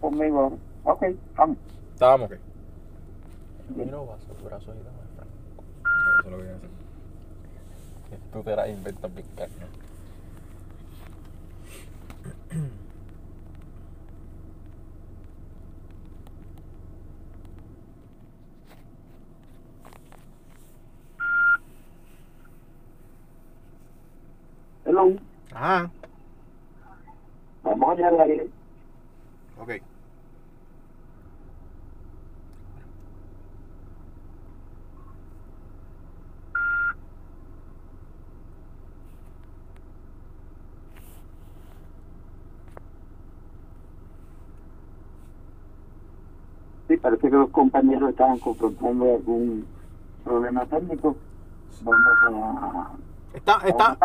conmigo 0.00 0.40
ahora. 0.40 0.56
Ok, 0.84 1.04
vamos. 1.36 1.56
Estábamos. 1.92 2.30
Ok. 2.30 2.38
Eso 3.76 4.08
es 4.56 5.05
lo 5.96 6.22
que 6.22 6.36
voy 6.36 6.48
a 6.48 6.56
hacer. 6.56 6.70
Tú 8.32 8.42
te 8.42 8.56
las 8.56 8.68
inventas 8.68 9.14
bien 9.14 9.26
carne. 9.36 9.66
Hello, 24.84 25.12
Ajá. 25.52 25.90
vamos 27.64 27.90
allá 27.98 28.08
al 28.08 28.50
parece 47.06 47.30
que 47.30 47.36
los 47.36 47.50
compañeros 47.50 48.10
estaban 48.10 48.36
confrontando 48.40 49.04
algún 49.04 49.64
problema 50.24 50.66
técnico. 50.66 51.16
Vamos 51.82 52.00
a... 52.26 52.90
Está, 53.32 53.60
está, 53.64 53.96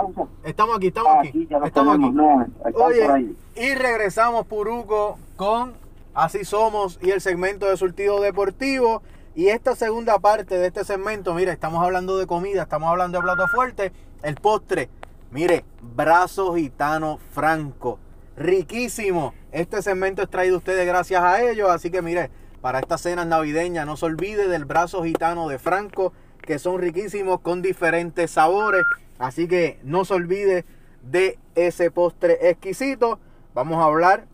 estamos 0.44 0.78
aquí, 0.78 0.88
estamos 0.88 1.12
Ah, 1.16 1.22
aquí. 1.22 1.48
Estamos 1.66 1.96
aquí. 1.96 2.10
no, 2.12 2.42
está 2.44 2.70
Oye, 2.84 3.36
y 3.56 3.74
regresamos, 3.76 4.46
Puruco, 4.46 5.18
con 5.36 5.74
Así 6.14 6.44
Somos 6.46 7.00
y 7.02 7.10
el 7.10 7.22
segmento 7.22 7.66
de 7.66 7.76
surtido 7.78 8.22
deportivo. 8.22 9.02
Y 9.34 9.48
esta 9.48 9.76
segunda 9.76 10.20
parte 10.20 10.58
de 10.60 10.68
este 10.68 10.84
segmento, 10.84 11.34
mire, 11.34 11.52
estamos 11.54 11.84
hablando 11.84 12.18
de 12.18 12.28
comida, 12.28 12.64
estamos 12.64 12.90
hablando 12.90 13.18
de 13.18 13.24
plato 13.24 13.48
fuerte. 13.48 13.94
El 14.22 14.36
postre, 14.36 14.90
mire, 15.32 15.66
brazo 15.96 16.54
gitano 16.54 17.18
franco. 17.32 17.98
Riquísimo. 18.38 19.34
Este 19.52 19.82
segmento 19.82 20.22
es 20.22 20.30
traído 20.30 20.56
a 20.56 20.58
ustedes 20.60 20.86
gracias 20.86 21.24
a 21.24 21.42
ellos. 21.42 21.70
Así 21.70 21.90
que 21.90 22.02
mire, 22.02 22.30
para 22.62 22.80
estas 22.80 23.02
cenas 23.02 23.26
navideñas, 23.26 23.86
no 23.86 23.98
se 23.98 24.06
olvide 24.06 24.48
del 24.48 24.66
brazo 24.66 25.04
gitano 25.04 25.48
de 25.50 25.60
Franco, 25.60 26.14
que 26.42 26.60
son 26.60 26.80
riquísimos 26.80 27.42
con 27.42 27.62
diferentes 27.62 28.32
sabores. 28.32 28.84
Así 29.18 29.48
que 29.48 29.80
no 29.84 30.06
se 30.06 30.14
olvide 30.14 30.66
de 31.02 31.38
ese 31.56 31.92
postre 31.92 32.50
exquisito. 32.50 33.20
Vamos 33.54 33.78
a 33.78 33.86
hablar 33.86 34.26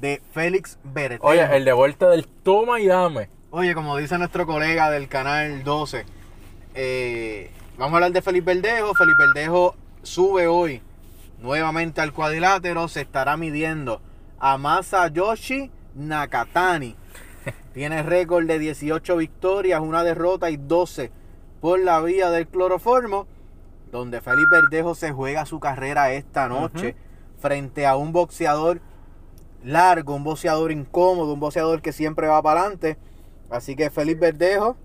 de 0.00 0.22
Félix 0.32 0.78
Bertejo. 0.82 1.26
Oye, 1.26 1.56
el 1.56 1.64
de 1.64 1.72
vuelta 1.72 2.08
del 2.08 2.26
toma 2.26 2.80
y 2.80 2.86
dame. 2.86 3.28
Oye, 3.50 3.74
como 3.74 3.96
dice 3.96 4.18
nuestro 4.18 4.46
colega 4.46 4.90
del 4.90 5.08
canal 5.08 5.64
12, 5.64 6.04
eh, 6.74 7.50
vamos 7.78 7.94
a 7.94 7.96
hablar 7.96 8.12
de 8.12 8.22
Felipe 8.22 8.54
Verdejo. 8.54 8.94
Felipe 8.94 9.24
Verdejo 9.34 9.74
sube 10.02 10.46
hoy 10.46 10.82
nuevamente 11.40 12.00
al 12.00 12.12
cuadrilátero. 12.12 12.88
Se 12.88 13.00
estará 13.00 13.36
midiendo 13.36 14.00
a 14.38 14.58
Masayoshi 14.58 15.70
Nakatani. 15.94 16.96
Tiene 17.78 18.02
récord 18.02 18.44
de 18.44 18.58
18 18.58 19.18
victorias, 19.18 19.80
una 19.80 20.02
derrota 20.02 20.50
y 20.50 20.56
12 20.56 21.12
por 21.60 21.78
la 21.78 22.00
vía 22.00 22.28
del 22.28 22.48
cloroformo. 22.48 23.28
Donde 23.92 24.20
Felipe 24.20 24.50
Verdejo 24.50 24.96
se 24.96 25.12
juega 25.12 25.46
su 25.46 25.60
carrera 25.60 26.12
esta 26.12 26.48
noche 26.48 26.96
frente 27.38 27.86
a 27.86 27.94
un 27.94 28.10
boxeador 28.10 28.80
largo, 29.62 30.16
un 30.16 30.24
boxeador 30.24 30.72
incómodo, 30.72 31.32
un 31.32 31.38
boxeador 31.38 31.80
que 31.80 31.92
siempre 31.92 32.26
va 32.26 32.42
para 32.42 32.62
adelante. 32.62 32.98
Así 33.48 33.76
que 33.76 33.90
Felipe 33.90 34.32
Verdejo 34.32 34.76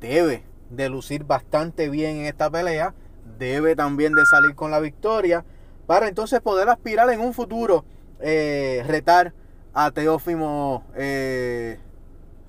debe 0.00 0.44
de 0.70 0.88
lucir 0.88 1.24
bastante 1.24 1.90
bien 1.90 2.16
en 2.16 2.24
esta 2.24 2.48
pelea. 2.48 2.94
Debe 3.38 3.76
también 3.76 4.14
de 4.14 4.24
salir 4.24 4.54
con 4.54 4.70
la 4.70 4.80
victoria. 4.80 5.44
Para 5.86 6.08
entonces 6.08 6.40
poder 6.40 6.70
aspirar 6.70 7.10
en 7.10 7.20
un 7.20 7.34
futuro 7.34 7.84
eh, 8.18 8.82
retar 8.86 9.34
a 9.74 9.90
Teófimo. 9.90 10.84
eh, 10.94 11.80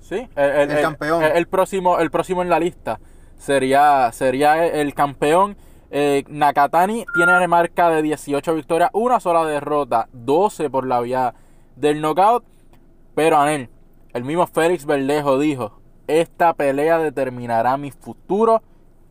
Sí, 0.08 0.28
el, 0.36 0.70
El 0.70 0.80
campeón. 0.82 1.24
El, 1.24 1.32
el 1.32 1.46
próximo, 1.48 1.98
el 1.98 2.12
próximo 2.12 2.42
en 2.42 2.48
la 2.48 2.60
lista 2.60 3.00
sería, 3.38 4.10
sería 4.12 4.64
el 4.64 4.94
campeón. 4.94 5.56
Eh, 5.90 6.24
Nakatani 6.28 7.04
tiene 7.14 7.48
marca 7.48 7.90
de 7.90 8.02
18 8.02 8.54
victorias, 8.54 8.90
una 8.92 9.18
sola 9.18 9.44
derrota, 9.44 10.08
12 10.12 10.70
por 10.70 10.86
la 10.86 11.00
vía 11.00 11.34
del 11.74 12.00
knockout. 12.00 12.44
Pero 13.16 13.38
Anel, 13.38 13.68
el 14.12 14.22
mismo 14.22 14.46
Félix 14.46 14.86
Verdejo 14.86 15.40
dijo: 15.40 15.80
Esta 16.06 16.54
pelea 16.54 16.98
determinará 16.98 17.76
mi 17.76 17.90
futuro 17.90 18.62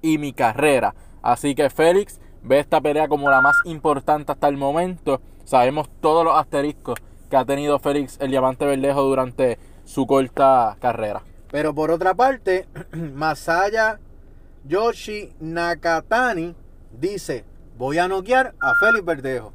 y 0.01 0.17
mi 0.17 0.31
carrera. 0.31 0.95
Así 1.21 1.55
que 1.55 1.69
Félix 1.69 2.21
ve 2.41 2.59
esta 2.59 2.79
pelea 2.79 3.09
como 3.09 3.29
la 3.29 3.41
más 3.41 3.57
importante 3.65 4.31
hasta 4.31 4.47
el 4.47 4.55
momento. 4.55 5.19
Sabemos 5.43 5.89
todos 5.99 6.23
los 6.23 6.37
asteriscos 6.37 6.99
que 7.29 7.35
ha 7.35 7.43
tenido 7.43 7.79
Félix 7.79 8.17
el 8.21 8.31
Diamante 8.31 8.65
Verdejo 8.65 9.01
durante 9.01 9.57
su 9.85 10.05
corta 10.05 10.75
carrera. 10.81 11.21
pero 11.51 11.73
por 11.73 11.91
otra 11.91 12.13
parte, 12.13 12.67
Masaya 12.91 13.99
Yoshi 14.67 15.33
Nakatani 15.39 16.55
dice: 16.91 17.45
Voy 17.77 17.97
a 17.99 18.07
noquear 18.07 18.53
a 18.59 18.73
Félix 18.79 19.05
Verdejo. 19.05 19.53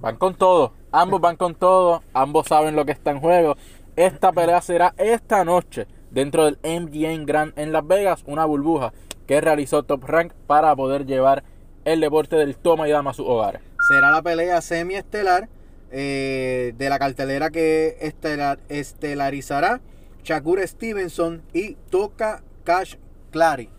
Van 0.00 0.16
con 0.16 0.34
todo, 0.34 0.72
ambos 0.92 1.20
van 1.20 1.36
con 1.36 1.54
todo, 1.54 2.02
ambos 2.14 2.46
saben 2.46 2.74
lo 2.76 2.84
que 2.84 2.92
está 2.92 3.10
en 3.10 3.20
juego. 3.20 3.56
Esta 3.96 4.32
pelea 4.32 4.60
será 4.62 4.94
esta 4.96 5.44
noche 5.44 5.86
dentro 6.10 6.46
del 6.46 6.58
MGM 6.64 7.26
Grand 7.26 7.52
en 7.58 7.70
Las 7.72 7.86
Vegas, 7.86 8.22
una 8.26 8.44
burbuja 8.44 8.92
que 9.26 9.40
realizó 9.40 9.82
Top 9.82 10.04
Rank 10.04 10.32
para 10.46 10.74
poder 10.74 11.06
llevar 11.06 11.44
el 11.84 12.00
deporte 12.00 12.36
del 12.36 12.56
toma 12.56 12.88
y 12.88 12.92
dama 12.92 13.10
a 13.10 13.14
sus 13.14 13.26
hogares. 13.26 13.60
será 13.88 14.10
la 14.10 14.22
pelea 14.22 14.60
semiestelar 14.60 15.48
eh, 15.90 16.72
de 16.76 16.88
la 16.88 16.98
cartelera 16.98 17.50
que 17.50 17.96
estelar- 18.00 18.58
estelarizará 18.68 19.80
Shakur 20.24 20.60
Stevenson 20.66 21.42
y 21.52 21.74
Toca 21.90 22.42
Cash 22.64 22.96
Clary. 23.30 23.70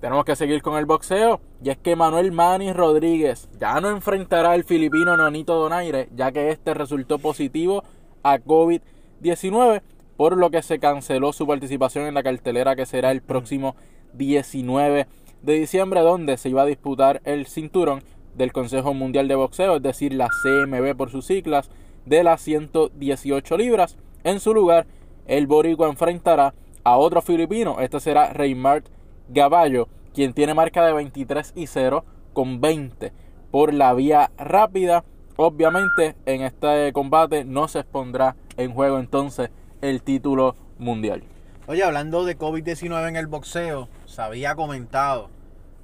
Tenemos 0.00 0.24
que 0.24 0.36
seguir 0.36 0.62
con 0.62 0.78
el 0.78 0.86
boxeo 0.86 1.40
y 1.62 1.70
es 1.70 1.78
que 1.78 1.96
Manuel 1.96 2.30
Manny 2.30 2.72
Rodríguez 2.72 3.48
ya 3.58 3.80
no 3.80 3.90
enfrentará 3.90 4.52
al 4.52 4.62
filipino 4.64 5.16
Nonito 5.16 5.54
Donaire 5.54 6.08
ya 6.14 6.30
que 6.30 6.50
este 6.50 6.72
resultó 6.72 7.18
positivo 7.18 7.82
a 8.22 8.38
COVID-19 8.38 9.82
por 10.16 10.36
lo 10.36 10.50
que 10.50 10.62
se 10.62 10.78
canceló 10.78 11.32
su 11.32 11.46
participación 11.46 12.06
en 12.06 12.14
la 12.14 12.22
cartelera 12.22 12.76
que 12.76 12.86
será 12.86 13.10
el 13.10 13.22
próximo 13.22 13.74
19 14.14 15.06
de 15.42 15.52
diciembre 15.52 16.00
donde 16.00 16.36
se 16.36 16.48
iba 16.48 16.62
a 16.62 16.66
disputar 16.66 17.20
el 17.24 17.46
cinturón 17.46 18.02
del 18.38 18.52
Consejo 18.52 18.94
Mundial 18.94 19.28
de 19.28 19.34
Boxeo, 19.34 19.76
es 19.76 19.82
decir, 19.82 20.14
la 20.14 20.28
CMB 20.28 20.96
por 20.96 21.10
sus 21.10 21.26
siglas, 21.26 21.70
de 22.06 22.22
las 22.22 22.40
118 22.40 23.58
libras. 23.58 23.98
En 24.24 24.40
su 24.40 24.54
lugar, 24.54 24.86
el 25.26 25.46
boricua 25.46 25.88
enfrentará 25.88 26.54
a 26.84 26.96
otro 26.96 27.20
filipino, 27.20 27.80
este 27.80 28.00
será 28.00 28.32
Reymart 28.32 28.86
Gaballo, 29.28 29.88
quien 30.14 30.32
tiene 30.32 30.54
marca 30.54 30.86
de 30.86 30.94
23 30.94 31.52
y 31.54 31.66
0 31.66 32.04
con 32.32 32.60
20 32.60 33.12
por 33.50 33.74
la 33.74 33.92
vía 33.92 34.30
rápida. 34.38 35.04
Obviamente 35.36 36.16
en 36.24 36.42
este 36.42 36.92
combate 36.92 37.44
no 37.44 37.68
se 37.68 37.80
expondrá 37.80 38.36
en 38.56 38.72
juego 38.72 38.98
entonces 38.98 39.50
el 39.82 40.02
título 40.02 40.56
mundial. 40.78 41.22
Oye, 41.66 41.84
hablando 41.84 42.24
de 42.24 42.38
COVID-19 42.38 43.08
en 43.08 43.16
el 43.16 43.26
boxeo, 43.26 43.88
se 44.06 44.22
había 44.22 44.54
comentado 44.54 45.28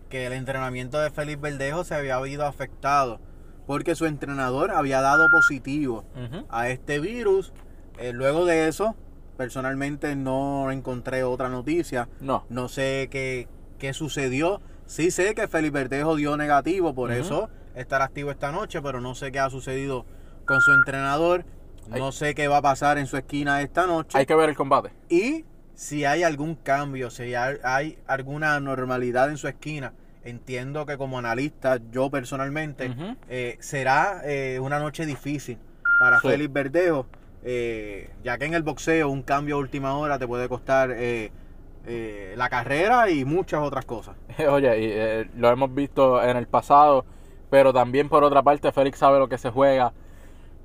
que 0.08 0.26
el 0.26 0.32
entrenamiento 0.32 0.98
de 1.00 1.10
Félix 1.10 1.40
Verdejo 1.40 1.84
se 1.84 1.94
había 1.94 2.16
habido 2.16 2.46
afectado 2.46 3.20
porque 3.66 3.94
su 3.94 4.06
entrenador 4.06 4.70
había 4.70 5.00
dado 5.00 5.30
positivo 5.30 6.04
a 6.50 6.68
este 6.68 7.00
virus. 7.00 7.52
Eh, 7.98 8.12
luego 8.12 8.44
de 8.44 8.68
eso, 8.68 8.94
personalmente 9.36 10.16
no 10.16 10.70
encontré 10.70 11.24
otra 11.24 11.48
noticia. 11.48 12.08
No. 12.20 12.44
No 12.48 12.68
sé 12.68 13.08
qué, 13.10 13.48
qué 13.78 13.94
sucedió. 13.94 14.60
Sí 14.86 15.10
sé 15.10 15.34
que 15.34 15.48
Felipe 15.48 15.78
Verdejo 15.78 16.16
dio 16.16 16.36
negativo, 16.36 16.94
por 16.94 17.10
eso 17.10 17.48
estará 17.74 18.04
activo 18.04 18.30
esta 18.30 18.52
noche, 18.52 18.82
pero 18.82 19.00
no 19.00 19.14
sé 19.14 19.32
qué 19.32 19.40
ha 19.40 19.50
sucedido 19.50 20.04
con 20.46 20.60
su 20.60 20.72
entrenador. 20.72 21.44
No 21.88 22.12
sé 22.12 22.34
qué 22.34 22.48
va 22.48 22.58
a 22.58 22.62
pasar 22.62 22.98
en 22.98 23.06
su 23.06 23.16
esquina 23.16 23.60
esta 23.62 23.86
noche. 23.86 24.16
Hay 24.16 24.26
que 24.26 24.34
ver 24.34 24.48
el 24.48 24.56
combate. 24.56 24.92
Y 25.08 25.44
si 25.74 26.04
hay 26.04 26.22
algún 26.22 26.54
cambio, 26.54 27.10
si 27.10 27.34
hay, 27.34 27.56
hay 27.62 27.98
alguna 28.06 28.58
normalidad 28.60 29.28
en 29.30 29.36
su 29.36 29.48
esquina 29.48 29.92
entiendo 30.24 30.86
que 30.86 30.96
como 30.96 31.18
analista, 31.18 31.78
yo 31.90 32.10
personalmente, 32.10 32.94
eh, 33.28 33.56
será 33.60 34.22
eh, 34.24 34.58
una 34.60 34.78
noche 34.78 35.06
difícil 35.06 35.58
para 36.00 36.18
Sí. 36.20 36.28
Félix 36.28 36.52
Verdejo, 36.52 37.06
eh, 37.42 38.10
ya 38.22 38.38
que 38.38 38.46
en 38.46 38.54
el 38.54 38.62
boxeo 38.62 39.08
un 39.10 39.22
cambio 39.22 39.56
a 39.56 39.58
última 39.58 39.96
hora 39.96 40.18
te 40.18 40.26
puede 40.26 40.48
costar 40.48 40.88
la 40.88 42.48
carrera 42.48 43.10
y 43.10 43.24
muchas 43.24 43.60
otras 43.60 43.84
cosas. 43.84 44.16
Oye, 44.48 44.80
y, 44.80 44.86
eh, 44.90 45.30
lo 45.36 45.50
hemos 45.50 45.74
visto 45.74 46.22
en 46.22 46.36
el 46.36 46.46
pasado, 46.46 47.04
pero 47.50 47.72
también 47.72 48.08
por 48.08 48.24
otra 48.24 48.42
parte 48.42 48.72
Félix 48.72 48.98
sabe 48.98 49.18
lo 49.18 49.28
que 49.28 49.38
se 49.38 49.50
juega. 49.50 49.92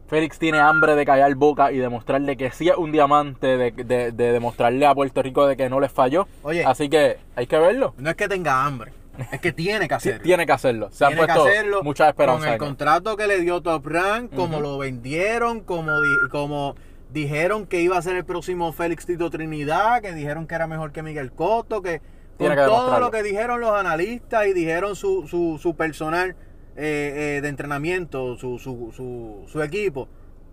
Félix 0.10 0.40
tiene 0.40 0.60
hambre 0.60 0.96
de 0.96 1.06
callar 1.06 1.34
boca 1.36 1.72
y 1.72 1.78
demostrarle 1.78 2.36
que 2.36 2.52
sí 2.52 2.68
es 2.68 2.76
un 2.76 2.92
diamante, 2.92 3.58
de, 3.58 3.72
de- 3.72 4.12
de 4.12 4.32
demostrarle 4.32 4.86
a 4.86 4.96
Puerto 4.96 5.22
Rico 5.22 5.46
de 5.46 5.56
que 5.56 5.70
no 5.70 5.80
les 5.80 5.92
falló. 5.92 6.28
Oye. 6.44 6.66
Así 6.66 6.90
que 6.90 7.18
hay 7.36 7.46
que 7.48 7.58
verlo. 7.60 7.94
No 7.98 8.10
es 8.10 8.16
que 8.16 8.28
tenga 8.28 8.66
hambre, 8.66 8.92
es 9.32 9.40
que 9.40 9.52
tiene 9.54 9.88
que 9.88 9.94
hacerlo. 9.96 10.24
tiene 10.24 10.46
que 10.46 10.52
hacerlo. 10.52 10.90
Se 10.92 11.06
han 11.06 11.16
puesto 11.16 11.44
hacerlo 11.46 11.84
muchas 11.84 12.10
esperanzas. 12.10 12.44
Con 12.46 12.54
el 12.54 12.58
contrato 12.60 13.16
que 13.18 13.28
le 13.28 13.40
dio 13.40 13.62
Top 13.62 13.86
Rank, 13.86 14.34
como 14.34 14.60
lo 14.60 14.78
vendieron, 14.80 15.62
como, 15.62 15.92
di- 16.02 16.30
como 16.32 16.76
dijeron 17.12 17.66
que 17.66 17.82
iba 17.82 17.98
a 17.98 18.02
ser 18.02 18.16
el 18.16 18.26
próximo 18.26 18.72
Félix 18.74 19.06
Tito 19.06 19.30
Trinidad, 19.30 20.02
que 20.02 20.14
dijeron 20.14 20.48
que 20.48 20.56
era 20.56 20.68
mejor 20.68 20.92
que 20.92 21.04
Miguel 21.04 21.32
Cotto, 21.32 21.82
que 21.82 22.02
Tiene 22.38 22.56
con 22.56 22.66
que 22.66 22.70
todo 22.72 23.00
lo 23.00 23.12
que 23.12 23.22
dijeron 23.24 23.62
los 23.62 23.72
analistas 23.72 24.46
y 24.48 24.54
dijeron 24.54 24.96
su, 24.96 25.28
su, 25.28 25.60
su 25.62 25.76
personal 25.76 26.36
eh, 26.80 27.38
eh, 27.38 27.42
de 27.42 27.48
entrenamiento, 27.50 28.38
su, 28.38 28.58
su, 28.60 28.92
su, 28.96 29.46
su 29.48 29.62
equipo, 29.62 30.08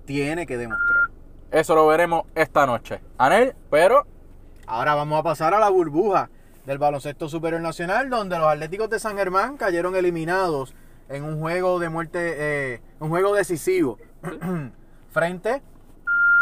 tiene 0.04 0.46
que 0.46 0.56
demostrar. 0.56 1.10
Eso 1.50 1.74
lo 1.74 1.86
veremos 1.86 2.24
esta 2.34 2.66
noche. 2.66 3.00
Anel, 3.18 3.54
pero 3.70 4.04
Ahora 4.68 4.96
vamos 4.96 5.20
a 5.20 5.22
pasar 5.22 5.54
a 5.54 5.60
la 5.60 5.68
burbuja 5.68 6.28
del 6.64 6.78
baloncesto 6.78 7.28
superior 7.28 7.62
nacional, 7.62 8.10
donde 8.10 8.36
los 8.36 8.48
Atléticos 8.48 8.90
de 8.90 8.98
San 8.98 9.16
Germán 9.16 9.56
cayeron 9.56 9.94
eliminados 9.94 10.74
en 11.08 11.22
un 11.22 11.38
juego 11.38 11.78
de 11.78 11.88
muerte, 11.88 12.34
eh, 12.36 12.80
un 12.98 13.08
juego 13.10 13.32
decisivo, 13.32 13.96
frente 15.12 15.62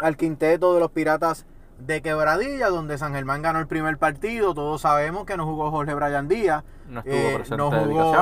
al 0.01 0.17
quinteto 0.17 0.73
de 0.73 0.81
los 0.81 0.91
Piratas 0.91 1.45
de 1.79 2.03
Quebradilla, 2.03 2.69
donde 2.69 2.99
San 2.99 3.13
Germán 3.15 3.43
ganó 3.43 3.59
el 3.59 3.67
primer 3.67 3.99
partido. 3.99 4.55
Todos 4.55 4.81
sabemos 4.83 5.25
que 5.27 5.37
no 5.37 5.45
jugó 5.47 5.71
Jorge 5.71 5.95
Bryan 5.95 6.29
Díaz, 6.29 6.65
no 6.89 7.01
estuvo 7.01 7.15
eh, 7.15 7.33
presente 7.35 7.57
no, 7.57 7.71
jugó 7.71 8.13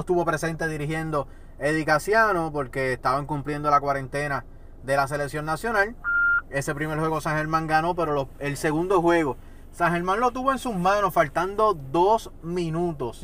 estuvo 0.00 0.24
presente 0.24 0.68
dirigiendo 0.68 1.26
Eddie 1.58 1.84
Casiano 1.84 2.50
porque 2.52 2.92
estaban 2.92 3.26
cumpliendo 3.26 3.70
la 3.70 3.80
cuarentena 3.80 4.44
de 4.82 4.96
la 4.96 5.08
selección 5.08 5.44
nacional. 5.46 5.96
Ese 6.50 6.74
primer 6.74 6.98
juego 6.98 7.20
San 7.20 7.36
Germán 7.36 7.66
ganó, 7.66 7.94
pero 7.94 8.12
lo- 8.12 8.28
el 8.38 8.56
segundo 8.56 9.00
juego 9.02 9.36
San 9.72 9.92
Germán 9.92 10.20
lo 10.20 10.30
tuvo 10.30 10.52
en 10.52 10.58
sus 10.58 10.74
manos 10.74 11.12
faltando 11.12 11.74
dos 11.74 12.30
minutos. 12.42 13.22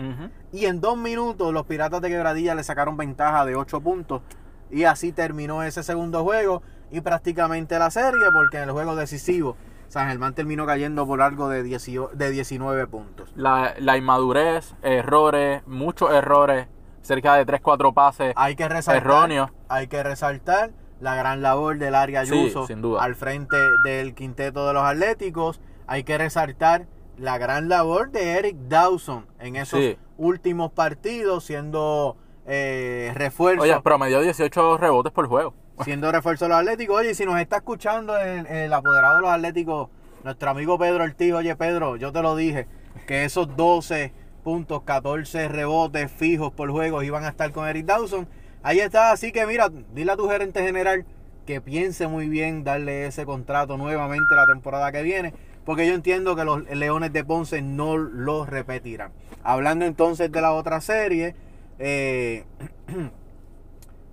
Y 0.53 0.67
en 0.67 0.81
dos 0.81 0.97
minutos 0.99 1.53
los 1.53 1.65
Piratas 1.67 2.01
de 2.03 2.09
Quebradilla 2.11 2.55
le 2.55 2.63
sacaron 2.65 2.97
ventaja 2.97 3.45
de 3.47 3.57
8 3.57 3.81
puntos. 3.81 4.21
Y 4.71 4.85
así 4.85 5.13
terminó 5.13 5.63
ese 5.63 5.83
segundo 5.83 6.23
juego 6.25 6.63
y 6.93 7.01
prácticamente 7.01 7.79
la 7.79 7.91
serie 7.91 8.27
porque 8.33 8.59
en 8.59 8.65
el 8.65 8.71
juego 8.71 8.95
decisivo 8.95 9.57
San 9.89 10.09
Germán 10.09 10.35
terminó 10.35 10.65
cayendo 10.65 11.07
por 11.07 11.21
algo 11.21 11.49
de, 11.49 11.63
18 11.63 12.13
de 12.15 12.31
19 12.31 12.87
puntos. 12.87 13.31
La, 13.35 13.75
la 13.79 13.97
inmadurez, 13.99 14.75
errores, 14.83 15.63
muchos 15.67 16.11
errores, 16.13 16.67
cerca 17.03 17.35
de 17.35 17.45
3-4 17.47 17.93
pases. 17.93 18.33
Hay 18.37 18.57
que 18.57 18.69
resaltar, 18.69 19.03
Erróneo. 19.05 19.51
hay 19.69 19.89
que 19.89 20.03
resaltar 20.03 20.71
la 21.01 21.15
gran 21.17 21.43
labor 21.43 21.77
del 21.79 21.95
área 21.95 22.25
Sí, 22.25 22.33
Ayuso 22.33 22.67
sin 22.67 22.81
duda. 22.81 23.03
al 23.03 23.17
frente 23.17 23.57
del 23.85 24.15
quinteto 24.15 24.67
de 24.67 24.73
los 24.73 24.83
Atléticos. 24.83 25.61
Hay 25.87 26.05
que 26.05 26.17
resaltar 26.17 26.87
la 27.19 27.37
gran 27.37 27.69
labor 27.69 28.11
de 28.13 28.39
Eric 28.39 28.57
Dawson 28.69 29.27
en 29.41 29.57
esos 29.57 29.79
Sí. 29.81 29.99
últimos 30.17 30.73
partidos, 30.73 31.45
siendo 31.45 32.17
eh, 32.47 33.13
refuerzo, 33.15 33.63
Oye, 33.63 33.79
promedió 33.83 34.21
18 34.23 34.79
rebotes 34.79 35.13
por 35.13 35.27
juego. 35.29 35.55
Siendo 35.85 36.11
refuerzo 36.11 36.45
de 36.45 36.51
los 36.51 36.59
Atléticos. 36.59 37.01
Oye, 37.01 37.15
si 37.15 37.25
nos 37.25 37.41
está 37.41 37.57
escuchando 37.57 38.17
el, 38.19 38.47
el 38.47 38.73
apoderado 38.73 39.17
de 39.17 39.23
los 39.23 39.31
Atléticos, 39.31 39.89
nuestro 40.25 40.51
amigo 40.51 40.79
Pedro 40.79 41.05
Ortiz, 41.05 41.33
oye 41.33 41.57
Pedro, 41.57 41.97
yo 41.97 42.13
te 42.13 42.23
lo 42.23 42.37
dije, 42.37 42.67
que 43.07 43.25
esos 43.25 43.57
12 43.57 44.13
puntos, 44.45 44.83
14 44.83 45.49
rebotes 45.49 46.11
fijos 46.11 46.53
por 46.53 46.71
juego 46.71 47.03
iban 47.03 47.25
a 47.25 47.29
estar 47.29 47.51
con 47.53 47.69
Eric 47.69 47.87
Dawson. 47.87 48.29
Ahí 48.63 48.81
está, 48.81 49.11
así 49.11 49.33
que 49.33 49.47
mira, 49.47 49.69
dile 49.95 50.13
a 50.13 50.17
tu 50.17 50.29
gerente 50.29 50.63
general 50.63 51.05
que 51.47 51.61
piense 51.61 52.07
muy 52.07 52.29
bien 52.29 52.63
darle 52.63 53.07
ese 53.07 53.27
contrato 53.27 53.77
nuevamente 53.77 54.35
la 54.35 54.47
temporada 54.47 54.93
que 54.93 55.03
viene, 55.03 55.35
porque 55.65 55.87
yo 55.87 55.95
entiendo 55.95 56.37
que 56.37 56.45
los 56.45 56.63
Leones 56.71 57.13
de 57.13 57.25
Ponce 57.25 57.63
no 57.63 57.97
lo 57.97 58.47
repetirán. 58.47 59.13
Hablando 59.43 59.85
entonces 59.85 60.31
de 60.31 60.41
la 60.41 60.53
otra 60.53 60.81
serie, 60.81 61.35
eh, 61.81 62.45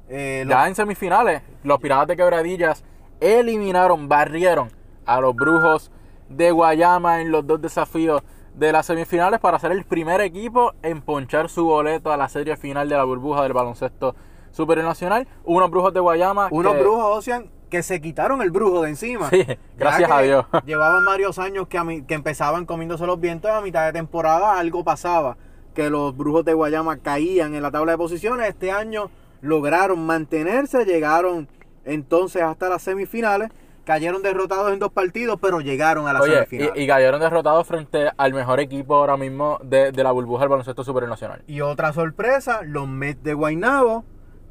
eh, 0.10 0.44
los- 0.46 0.52
Ya 0.58 0.68
en 0.68 0.76
semifinales, 0.76 1.42
los 1.64 1.80
Piratas 1.80 2.08
de 2.08 2.18
Quebradillas 2.18 2.84
eliminaron, 3.20 4.08
barrieron 4.10 4.70
a 5.06 5.20
los 5.22 5.36
Brujos 5.36 5.92
de 6.30 6.52
Guayama 6.52 7.22
en 7.22 7.32
los 7.32 7.46
dos 7.46 7.62
desafíos 7.62 8.22
de 8.56 8.72
las 8.72 8.86
semifinales 8.86 9.40
para 9.40 9.60
ser 9.60 9.72
el 9.72 9.86
primer 9.86 10.22
equipo 10.22 10.74
en 10.84 11.02
ponchar 11.02 11.50
su 11.50 11.66
boleto 11.66 12.12
a 12.12 12.18
la 12.18 12.28
serie 12.30 12.58
final 12.58 12.90
de 12.90 12.96
la 12.98 13.04
burbuja 13.04 13.44
del 13.44 13.54
baloncesto 13.54 14.16
superior 14.52 14.86
nacional. 14.86 15.28
Unos 15.46 15.70
Brujos 15.72 15.94
de 15.94 16.00
Guayama. 16.00 16.48
unos 16.52 16.74
que- 16.74 16.80
brujos, 16.82 17.18
Ocean, 17.20 17.50
que 17.70 17.84
se 17.84 18.02
quitaron 18.02 18.42
el 18.42 18.50
brujo 18.52 18.82
de 18.82 18.90
encima. 18.90 19.30
Sí, 19.30 19.46
gracias 19.78 20.10
a 20.10 20.22
Dios. 20.22 20.46
Llevaban 20.66 21.06
varios 21.06 21.38
años 21.40 21.68
que, 21.68 21.78
a 21.78 21.84
mi- 21.84 22.02
que 22.02 22.16
empezaban 22.16 22.66
comiéndose 22.66 23.06
los 23.06 23.20
vientos 23.20 23.52
a 23.52 23.62
mitad 23.62 23.86
de 23.86 23.94
temporada, 23.94 24.58
algo 24.60 24.84
pasaba, 24.84 25.38
que 25.76 25.90
los 25.90 26.18
brujos 26.18 26.44
de 26.46 26.54
Guayama 26.54 26.98
caían 26.98 27.54
en 27.54 27.62
la 27.62 27.70
tabla 27.72 27.92
de 27.94 27.98
posiciones. 28.00 28.50
Este 28.50 28.72
año 28.72 29.10
lograron 29.42 30.06
mantenerse, 30.06 30.86
llegaron 30.86 31.48
entonces 31.86 32.42
hasta 32.42 32.70
las 32.70 32.82
semifinales, 32.84 33.50
cayeron 33.86 34.22
derrotados 34.22 34.72
en 34.72 34.80
dos 34.80 34.92
partidos, 34.92 35.40
pero 35.42 35.62
llegaron 35.62 36.08
a 36.08 36.14
las 36.14 36.22
Oye, 36.22 36.34
semifinales. 36.36 36.74
y, 36.76 36.82
y 36.84 36.88
cayeron 36.88 37.20
derrotados 37.20 37.66
frente 37.68 38.10
al 38.18 38.34
mejor 38.34 38.60
equipo 38.60 38.96
ahora 38.96 39.18
mismo 39.18 39.60
de, 39.64 39.92
de 39.92 40.04
la 40.04 40.12
burbuja 40.12 40.42
del 40.42 40.50
baloncesto 40.50 40.84
superior 40.84 41.10
nacional. 41.10 41.42
Y 41.48 41.62
otra 41.62 41.92
sorpresa, 41.94 42.62
los 42.64 42.88
Mets 42.88 43.24
de 43.24 43.34
Guaynabo, 43.34 44.04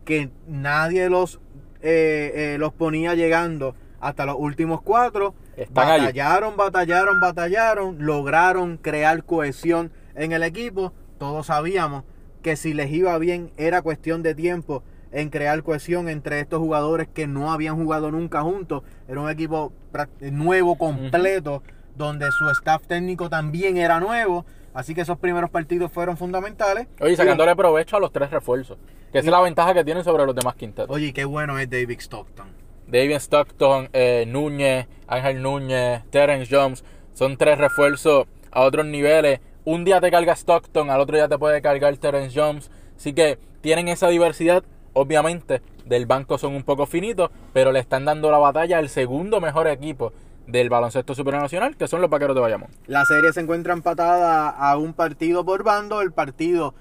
que 0.04 0.30
nadie 0.46 1.08
los, 1.08 1.38
eh, 1.82 2.32
eh, 2.34 2.56
los 2.58 2.72
ponía 2.72 3.14
llegando 3.14 3.76
hasta 4.00 4.26
los 4.26 4.36
últimos 4.38 4.80
cuatro. 4.82 5.34
Están 5.56 5.88
allí. 5.88 6.06
batallaron, 6.06 6.56
batallaron, 6.56 7.20
batallaron, 7.20 7.96
lograron 7.98 8.76
crear 8.78 9.22
cohesión 9.24 9.92
en 10.14 10.32
el 10.32 10.42
equipo. 10.42 10.92
Todos 11.18 11.46
sabíamos 11.46 12.04
que 12.42 12.56
si 12.56 12.74
les 12.74 12.90
iba 12.90 13.16
bien 13.18 13.50
era 13.56 13.82
cuestión 13.82 14.22
de 14.22 14.34
tiempo 14.34 14.82
en 15.12 15.30
crear 15.30 15.62
cohesión 15.62 16.08
entre 16.08 16.40
estos 16.40 16.58
jugadores 16.58 17.08
que 17.08 17.26
no 17.26 17.52
habían 17.52 17.76
jugado 17.76 18.10
nunca 18.10 18.42
juntos. 18.42 18.82
Era 19.08 19.20
un 19.20 19.30
equipo 19.30 19.72
nuevo, 20.20 20.76
completo, 20.76 21.62
donde 21.96 22.30
su 22.32 22.48
staff 22.50 22.86
técnico 22.86 23.28
también 23.28 23.76
era 23.76 24.00
nuevo. 24.00 24.44
Así 24.74 24.94
que 24.94 25.00
esos 25.00 25.18
primeros 25.18 25.50
partidos 25.50 25.90
fueron 25.90 26.16
fundamentales. 26.16 26.86
Oye, 27.00 27.16
sacándole 27.16 27.56
provecho 27.56 27.96
a 27.96 28.00
los 28.00 28.12
tres 28.12 28.30
refuerzos. 28.30 28.78
Que 29.10 29.18
esa 29.18 29.28
es 29.28 29.32
la 29.32 29.40
ventaja 29.40 29.74
que 29.74 29.82
tienen 29.82 30.04
sobre 30.04 30.26
los 30.26 30.34
demás 30.34 30.54
quintetos. 30.54 30.94
Oye, 30.94 31.12
qué 31.12 31.24
bueno 31.24 31.58
es 31.58 31.68
David 31.70 31.98
Stockton. 31.98 32.46
David 32.86 33.16
Stockton, 33.16 33.88
eh, 33.92 34.24
Núñez, 34.28 34.86
Ángel 35.06 35.42
Núñez, 35.42 36.02
Terence 36.10 36.54
Jones, 36.54 36.84
son 37.12 37.36
tres 37.36 37.58
refuerzos 37.58 38.26
a 38.50 38.62
otros 38.62 38.86
niveles. 38.86 39.40
Un 39.68 39.84
día 39.84 40.00
te 40.00 40.10
carga 40.10 40.32
Stockton, 40.32 40.88
al 40.88 40.98
otro 40.98 41.16
día 41.16 41.28
te 41.28 41.36
puede 41.36 41.60
cargar 41.60 41.94
Terence 41.98 42.32
Jones. 42.34 42.70
Así 42.96 43.12
que 43.12 43.38
tienen 43.60 43.88
esa 43.88 44.08
diversidad. 44.08 44.64
Obviamente, 44.94 45.60
del 45.84 46.06
banco 46.06 46.38
son 46.38 46.54
un 46.54 46.62
poco 46.62 46.86
finitos, 46.86 47.30
pero 47.52 47.70
le 47.70 47.78
están 47.78 48.06
dando 48.06 48.30
la 48.30 48.38
batalla 48.38 48.78
al 48.78 48.88
segundo 48.88 49.42
mejor 49.42 49.68
equipo 49.68 50.14
del 50.46 50.70
baloncesto 50.70 51.14
superior 51.14 51.42
nacional, 51.42 51.76
que 51.76 51.86
son 51.86 52.00
los 52.00 52.08
vaqueros 52.08 52.34
de 52.34 52.40
Bayamón. 52.40 52.70
La 52.86 53.04
serie 53.04 53.30
se 53.34 53.40
encuentra 53.42 53.74
empatada 53.74 54.48
a 54.48 54.78
un 54.78 54.94
partido 54.94 55.44
por 55.44 55.64
bando. 55.64 56.00
El 56.00 56.12
partido 56.12 56.72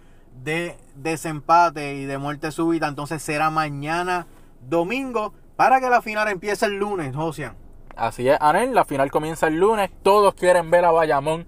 de 0.41 0.78
desempate 0.95 1.95
y 1.95 2.06
de 2.06 2.17
muerte 2.17 2.54
súbita 2.54 2.88
entonces 2.88 3.21
será 3.21 3.50
mañana 3.50 4.28
domingo 4.62 5.34
para 5.58 5.82
que 5.82 5.89
la 5.89 6.02
final 6.02 6.30
empiece 6.30 6.65
el 6.65 6.78
lunes, 6.78 7.13
Josian. 7.13 7.58
Así 7.97 8.30
es, 8.30 8.38
Anel, 8.39 8.73
la 8.73 8.86
final 8.86 9.12
comienza 9.12 9.47
el 9.47 9.60
lunes. 9.60 9.91
Todos 10.04 10.36
quieren 10.36 10.71
ver 10.71 10.86
a 10.86 10.91
Bayamón 10.91 11.47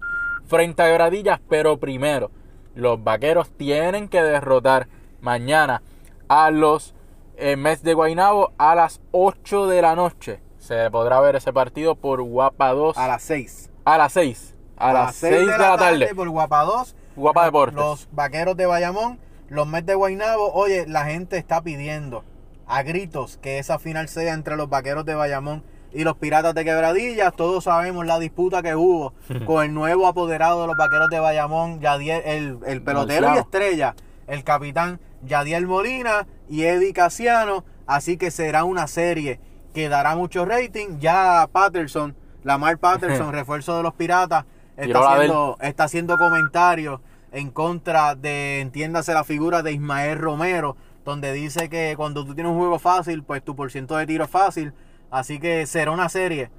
frente 0.50 0.82
a 0.82 0.88
Gradillas, 0.88 1.40
pero 1.48 1.78
primero, 1.78 2.32
los 2.74 3.02
vaqueros 3.02 3.50
tienen 3.56 4.08
que 4.08 4.20
derrotar 4.20 4.88
mañana 5.20 5.80
a 6.28 6.50
los 6.50 6.92
eh, 7.36 7.56
Mets 7.56 7.84
de 7.84 7.94
Guaynabo 7.94 8.52
a 8.58 8.74
las 8.74 9.00
8 9.12 9.68
de 9.68 9.80
la 9.80 9.94
noche. 9.94 10.40
Se 10.58 10.90
podrá 10.90 11.20
ver 11.20 11.36
ese 11.36 11.52
partido 11.52 11.94
por 11.94 12.20
Guapa 12.22 12.72
2 12.72 12.98
A 12.98 13.06
las 13.06 13.22
6. 13.22 13.70
a 13.84 13.96
las 13.96 14.12
6. 14.12 14.54
A, 14.76 14.92
las 14.92 15.14
6 15.14 15.38
de, 15.38 15.46
la 15.46 15.76
tarde. 15.76 16.14
Por 16.16 16.28
Guapa 16.28 16.64
2. 16.64 16.96
Guapa 17.14 17.44
Deportes. 17.44 17.76
Los 17.76 18.08
vaqueros 18.10 18.56
de 18.56 18.66
Bayamón, 18.66 19.20
los 19.48 19.68
Mets 19.68 19.86
de 19.86 19.94
Guaynabo. 19.94 20.52
Oye, 20.52 20.84
la 20.88 21.04
gente 21.04 21.38
está 21.38 21.62
pidiendo 21.62 22.24
a 22.66 22.82
gritos 22.82 23.36
que 23.36 23.60
esa 23.60 23.78
final 23.78 24.08
sea 24.08 24.34
entre 24.34 24.56
los 24.56 24.68
vaqueros 24.68 25.04
de 25.04 25.14
Bayamón 25.14 25.62
y 25.92 26.04
los 26.04 26.16
Piratas 26.16 26.54
de 26.54 26.64
Quebradillas. 26.64 27.34
Todos 27.34 27.64
sabemos 27.64 28.06
la 28.06 28.18
disputa 28.18 28.62
que 28.62 28.74
hubo 28.74 29.14
con 29.46 29.64
el 29.64 29.74
nuevo 29.74 30.06
apoderado 30.06 30.62
de 30.62 30.66
los 30.68 30.76
Vaqueros 30.76 31.10
de 31.10 31.20
Bayamón, 31.20 31.80
Yadiel, 31.80 32.22
el, 32.24 32.58
el 32.66 32.82
pelotero 32.82 33.34
y 33.34 33.38
estrella, 33.38 33.94
el 34.26 34.44
capitán 34.44 35.00
Yadiel 35.22 35.66
Molina 35.66 36.26
y 36.48 36.62
Eddie 36.64 36.92
Casiano. 36.92 37.64
Así 37.86 38.16
que 38.16 38.30
será 38.30 38.64
una 38.64 38.86
serie 38.86 39.40
que 39.74 39.88
dará 39.88 40.14
mucho 40.14 40.44
rating. 40.44 40.98
Ya 40.98 41.48
Patterson, 41.50 42.14
Lamar 42.44 42.78
Patterson, 42.80 43.32
refuerzo 43.32 43.76
de 43.76 43.82
los 43.82 43.94
Piratas, 43.94 44.44
está 44.76 45.14
haciendo, 45.14 45.56
está 45.60 45.84
haciendo 45.84 46.18
comentarios 46.18 47.00
en 47.32 47.50
contra 47.50 48.14
de, 48.14 48.60
entiéndase, 48.60 49.12
la 49.12 49.24
figura 49.24 49.62
de 49.62 49.72
Ismael 49.72 50.18
Romero, 50.18 50.76
donde 51.04 51.32
dice 51.32 51.68
que 51.68 51.94
cuando 51.96 52.24
tú 52.24 52.34
tienes 52.34 52.50
un 52.50 52.58
juego 52.58 52.78
fácil, 52.78 53.22
pues 53.22 53.42
tu 53.42 53.54
porciento 53.54 53.96
de 53.96 54.06
tiro 54.06 54.24
es 54.24 54.30
fácil. 54.30 54.72
Así 55.10 55.38
que 55.38 55.66
será 55.66 55.90
una 55.90 56.08
serie 56.08 56.50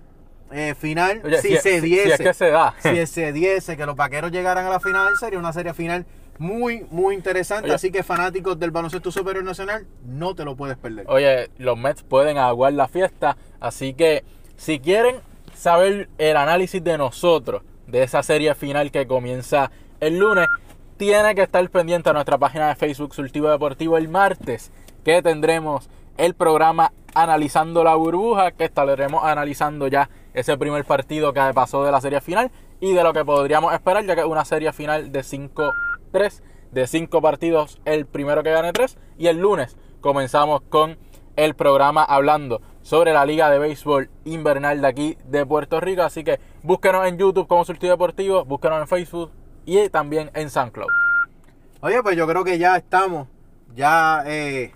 eh, 0.51 0.75
final 0.77 1.21
Oye, 1.23 1.41
si, 1.41 1.55
se 1.57 1.81
diese. 1.81 2.03
si 2.03 2.11
es 2.11 2.17
que 2.19 2.33
se 2.33 2.49
da. 2.51 2.73
si 2.79 3.05
se 3.07 3.31
diese 3.31 3.77
que 3.77 3.85
los 3.85 3.95
vaqueros 3.95 4.31
llegaran 4.31 4.65
a 4.65 4.69
la 4.69 4.79
final, 4.79 5.17
sería 5.17 5.39
una 5.39 5.53
serie 5.53 5.73
final 5.73 6.05
muy, 6.37 6.85
muy 6.91 7.15
interesante. 7.15 7.65
Oye. 7.65 7.75
Así 7.75 7.91
que 7.91 8.03
fanáticos 8.03 8.59
del 8.59 8.71
baloncesto 8.71 9.11
superior 9.11 9.43
nacional, 9.43 9.85
no 10.05 10.35
te 10.35 10.43
lo 10.43 10.55
puedes 10.55 10.77
perder. 10.77 11.05
Oye, 11.07 11.49
los 11.57 11.77
Mets 11.77 12.03
pueden 12.03 12.37
aguar 12.37 12.73
la 12.73 12.87
fiesta, 12.87 13.37
así 13.59 13.93
que 13.93 14.23
si 14.57 14.79
quieren 14.79 15.17
saber 15.55 16.09
el 16.17 16.37
análisis 16.37 16.83
de 16.83 16.97
nosotros 16.97 17.61
de 17.87 18.03
esa 18.03 18.23
serie 18.23 18.55
final 18.55 18.91
que 18.91 19.05
comienza 19.05 19.71
el 19.99 20.17
lunes, 20.17 20.47
tiene 20.97 21.35
que 21.35 21.43
estar 21.43 21.67
pendiente 21.69 22.09
a 22.09 22.13
nuestra 22.13 22.37
página 22.37 22.69
de 22.69 22.75
Facebook 22.75 23.13
Surtivo 23.13 23.49
Deportivo 23.49 23.97
el 23.97 24.07
martes, 24.07 24.71
que 25.03 25.21
tendremos 25.21 25.89
el 26.17 26.35
programa 26.35 26.91
Analizando 27.13 27.83
la 27.83 27.95
Burbuja, 27.95 28.51
que 28.51 28.65
estaremos 28.65 29.23
analizando 29.23 29.87
ya 29.87 30.09
ese 30.33 30.57
primer 30.57 30.85
partido 30.85 31.33
que 31.33 31.41
pasó 31.53 31.83
de 31.83 31.91
la 31.91 32.01
serie 32.01 32.21
final 32.21 32.51
y 32.79 32.93
de 32.93 33.03
lo 33.03 33.13
que 33.13 33.25
podríamos 33.25 33.73
esperar, 33.73 34.05
ya 34.05 34.15
que 34.15 34.21
es 34.21 34.27
una 34.27 34.45
serie 34.45 34.71
final 34.73 35.11
de 35.11 35.21
5-3, 35.21 36.41
de 36.71 36.87
5 36.87 37.21
partidos, 37.21 37.79
el 37.85 38.05
primero 38.05 38.43
que 38.43 38.51
gane 38.51 38.71
3, 38.71 38.97
y 39.17 39.27
el 39.27 39.37
lunes 39.37 39.77
comenzamos 39.99 40.61
con 40.61 40.97
el 41.35 41.53
programa 41.55 42.03
hablando 42.03 42.61
sobre 42.81 43.13
la 43.13 43.25
Liga 43.25 43.49
de 43.49 43.59
Béisbol 43.59 44.09
Invernal 44.25 44.81
de 44.81 44.87
aquí 44.87 45.17
de 45.25 45.45
Puerto 45.45 45.79
Rico. 45.79 46.01
Así 46.01 46.23
que 46.23 46.39
búsquenos 46.63 47.07
en 47.07 47.17
YouTube 47.17 47.47
como 47.47 47.65
Surtido 47.65 47.93
Deportivo, 47.93 48.45
búsquenos 48.45 48.81
en 48.81 48.87
Facebook 48.87 49.31
y 49.65 49.89
también 49.89 50.31
en 50.33 50.49
SoundCloud. 50.49 50.89
Oye, 51.81 52.01
pues 52.03 52.15
yo 52.15 52.27
creo 52.27 52.43
que 52.43 52.57
ya 52.57 52.77
estamos, 52.77 53.27
ya 53.75 54.23
eh, 54.25 54.71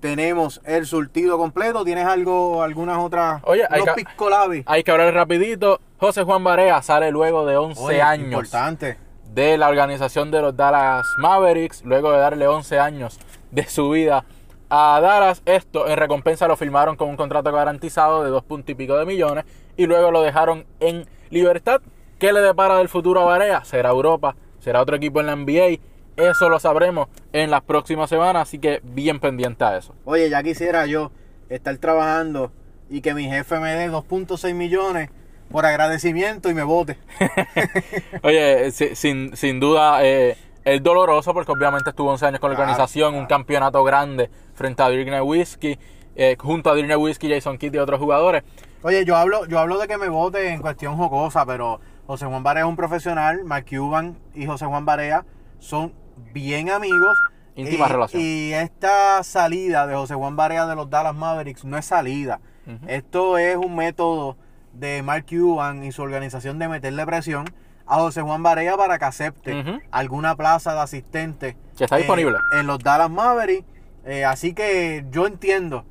tenemos 0.00 0.60
el 0.64 0.86
surtido 0.86 1.38
completo. 1.38 1.84
¿Tienes 1.84 2.06
algo, 2.06 2.62
algunas 2.62 2.98
otras, 2.98 3.40
Oye, 3.44 3.64
hay 3.70 3.82
que- 3.82 3.92
piscolabis? 4.04 4.64
Hay 4.66 4.82
que 4.82 4.90
hablar 4.90 5.12
rapidito. 5.14 5.80
José 5.98 6.22
Juan 6.22 6.42
Barea 6.42 6.80
sale 6.82 7.10
luego 7.10 7.44
de 7.46 7.56
11 7.56 7.82
Oye, 7.82 8.02
años 8.02 8.26
Importante. 8.26 8.96
de 9.32 9.58
la 9.58 9.68
organización 9.68 10.30
de 10.30 10.40
los 10.42 10.56
Dallas 10.56 11.06
Mavericks, 11.18 11.84
luego 11.84 12.10
de 12.12 12.18
darle 12.18 12.48
11 12.48 12.78
años 12.78 13.20
de 13.50 13.64
su 13.68 13.90
vida 13.90 14.24
a 14.70 14.98
Dallas. 15.02 15.42
Esto 15.44 15.86
en 15.88 15.96
recompensa 15.96 16.48
lo 16.48 16.56
firmaron 16.56 16.96
con 16.96 17.08
un 17.08 17.16
contrato 17.16 17.52
garantizado 17.52 18.24
de 18.24 18.30
dos 18.30 18.42
puntos 18.44 18.70
y 18.70 18.74
pico 18.74 18.96
de 18.96 19.04
millones 19.06 19.44
y 19.76 19.86
luego 19.86 20.10
lo 20.10 20.22
dejaron 20.22 20.64
en 20.80 21.06
libertad. 21.30 21.80
¿Qué 22.18 22.32
le 22.32 22.40
depara 22.40 22.76
del 22.78 22.88
futuro 22.88 23.20
a 23.20 23.24
Barea? 23.24 23.64
¿Será 23.64 23.90
Europa? 23.90 24.36
¿Será 24.58 24.80
otro 24.82 24.96
equipo 24.96 25.20
en 25.20 25.26
la 25.26 25.36
NBA? 25.36 25.80
Eso 26.20 26.48
lo 26.48 26.60
sabremos 26.60 27.08
en 27.32 27.50
las 27.50 27.62
próximas 27.62 28.08
semanas, 28.10 28.42
así 28.48 28.58
que 28.58 28.80
bien 28.84 29.20
pendiente 29.20 29.64
a 29.64 29.76
eso. 29.78 29.94
Oye, 30.04 30.28
ya 30.30 30.42
quisiera 30.42 30.86
yo 30.86 31.10
estar 31.48 31.76
trabajando 31.78 32.52
y 32.88 33.00
que 33.00 33.14
mi 33.14 33.24
jefe 33.24 33.58
me 33.58 33.74
dé 33.74 33.90
2.6 33.90 34.54
millones 34.54 35.10
por 35.50 35.66
agradecimiento 35.66 36.48
y 36.50 36.54
me 36.54 36.62
vote. 36.62 36.96
Oye, 38.22 38.70
si- 38.70 38.94
sin, 38.94 39.36
sin 39.36 39.60
duda 39.60 40.04
eh, 40.04 40.36
es 40.64 40.82
doloroso 40.82 41.32
porque 41.34 41.52
obviamente 41.52 41.90
estuvo 41.90 42.10
11 42.10 42.26
años 42.26 42.40
con 42.40 42.50
la 42.50 42.56
Claro, 42.56 42.70
organización, 42.70 43.14
un 43.14 43.26
campeonato 43.26 43.82
grande 43.84 44.30
frente 44.54 44.82
a 44.82 44.88
Dirk 44.88 45.08
Nowitzki, 45.08 45.78
eh, 46.16 46.36
junto 46.38 46.70
a 46.70 46.74
Dirk 46.74 46.88
Nowitzki, 46.88 47.28
Jason 47.32 47.58
Kidd 47.58 47.74
y 47.74 47.78
otros 47.78 47.98
jugadores. 47.98 48.42
Oye, 48.82 49.04
yo 49.04 49.16
hablo, 49.16 49.46
yo 49.46 49.58
hablo 49.58 49.78
de 49.78 49.88
que 49.88 49.98
me 49.98 50.08
vote 50.08 50.48
en 50.48 50.60
cuestión 50.60 50.96
jocosa, 50.96 51.44
pero 51.46 51.80
José 52.06 52.26
Juan 52.26 52.42
Barea 52.42 52.62
es 52.64 52.68
un 52.68 52.76
profesional, 52.76 53.44
Mark 53.44 53.66
Cuban 53.68 54.18
y 54.34 54.46
José 54.46 54.66
Juan 54.66 54.84
Barea 54.84 55.24
son 55.58 55.92
bien 56.32 56.70
amigos. 56.70 57.18
Íntima 57.54 57.86
y, 57.86 57.88
relación. 57.88 58.22
Y 58.22 58.52
esta 58.52 59.22
salida 59.22 59.86
de 59.86 59.94
José 59.94 60.14
Juan 60.14 60.36
Barea 60.36 60.66
de 60.66 60.76
los 60.76 60.88
Dallas 60.88 61.14
Mavericks 61.14 61.64
no 61.64 61.76
es 61.76 61.84
salida. 61.84 62.40
Esto 62.86 63.36
es 63.36 63.56
un 63.56 63.74
método 63.74 64.36
de 64.72 65.02
Mark 65.02 65.26
Cuban 65.28 65.82
y 65.82 65.90
su 65.90 66.02
organización 66.02 66.60
de 66.60 66.68
meterle 66.68 67.04
presión 67.04 67.46
a 67.84 67.96
José 67.96 68.22
Juan 68.22 68.44
Barea 68.44 68.76
para 68.76 68.98
que 68.98 69.04
acepte 69.04 69.80
alguna 69.90 70.36
plaza 70.36 70.74
de 70.74 70.80
asistente 70.80 71.56
Que 71.76 71.84
está 71.84 71.96
eh, 71.96 72.02
disponible. 72.02 72.38
en 72.56 72.68
los 72.68 72.78
Dallas 72.78 73.10
Mavericks. 73.10 73.66
Eh, 74.04 74.24
así 74.24 74.54
que 74.54 75.04
yo 75.10 75.26
entiendo 75.26 75.84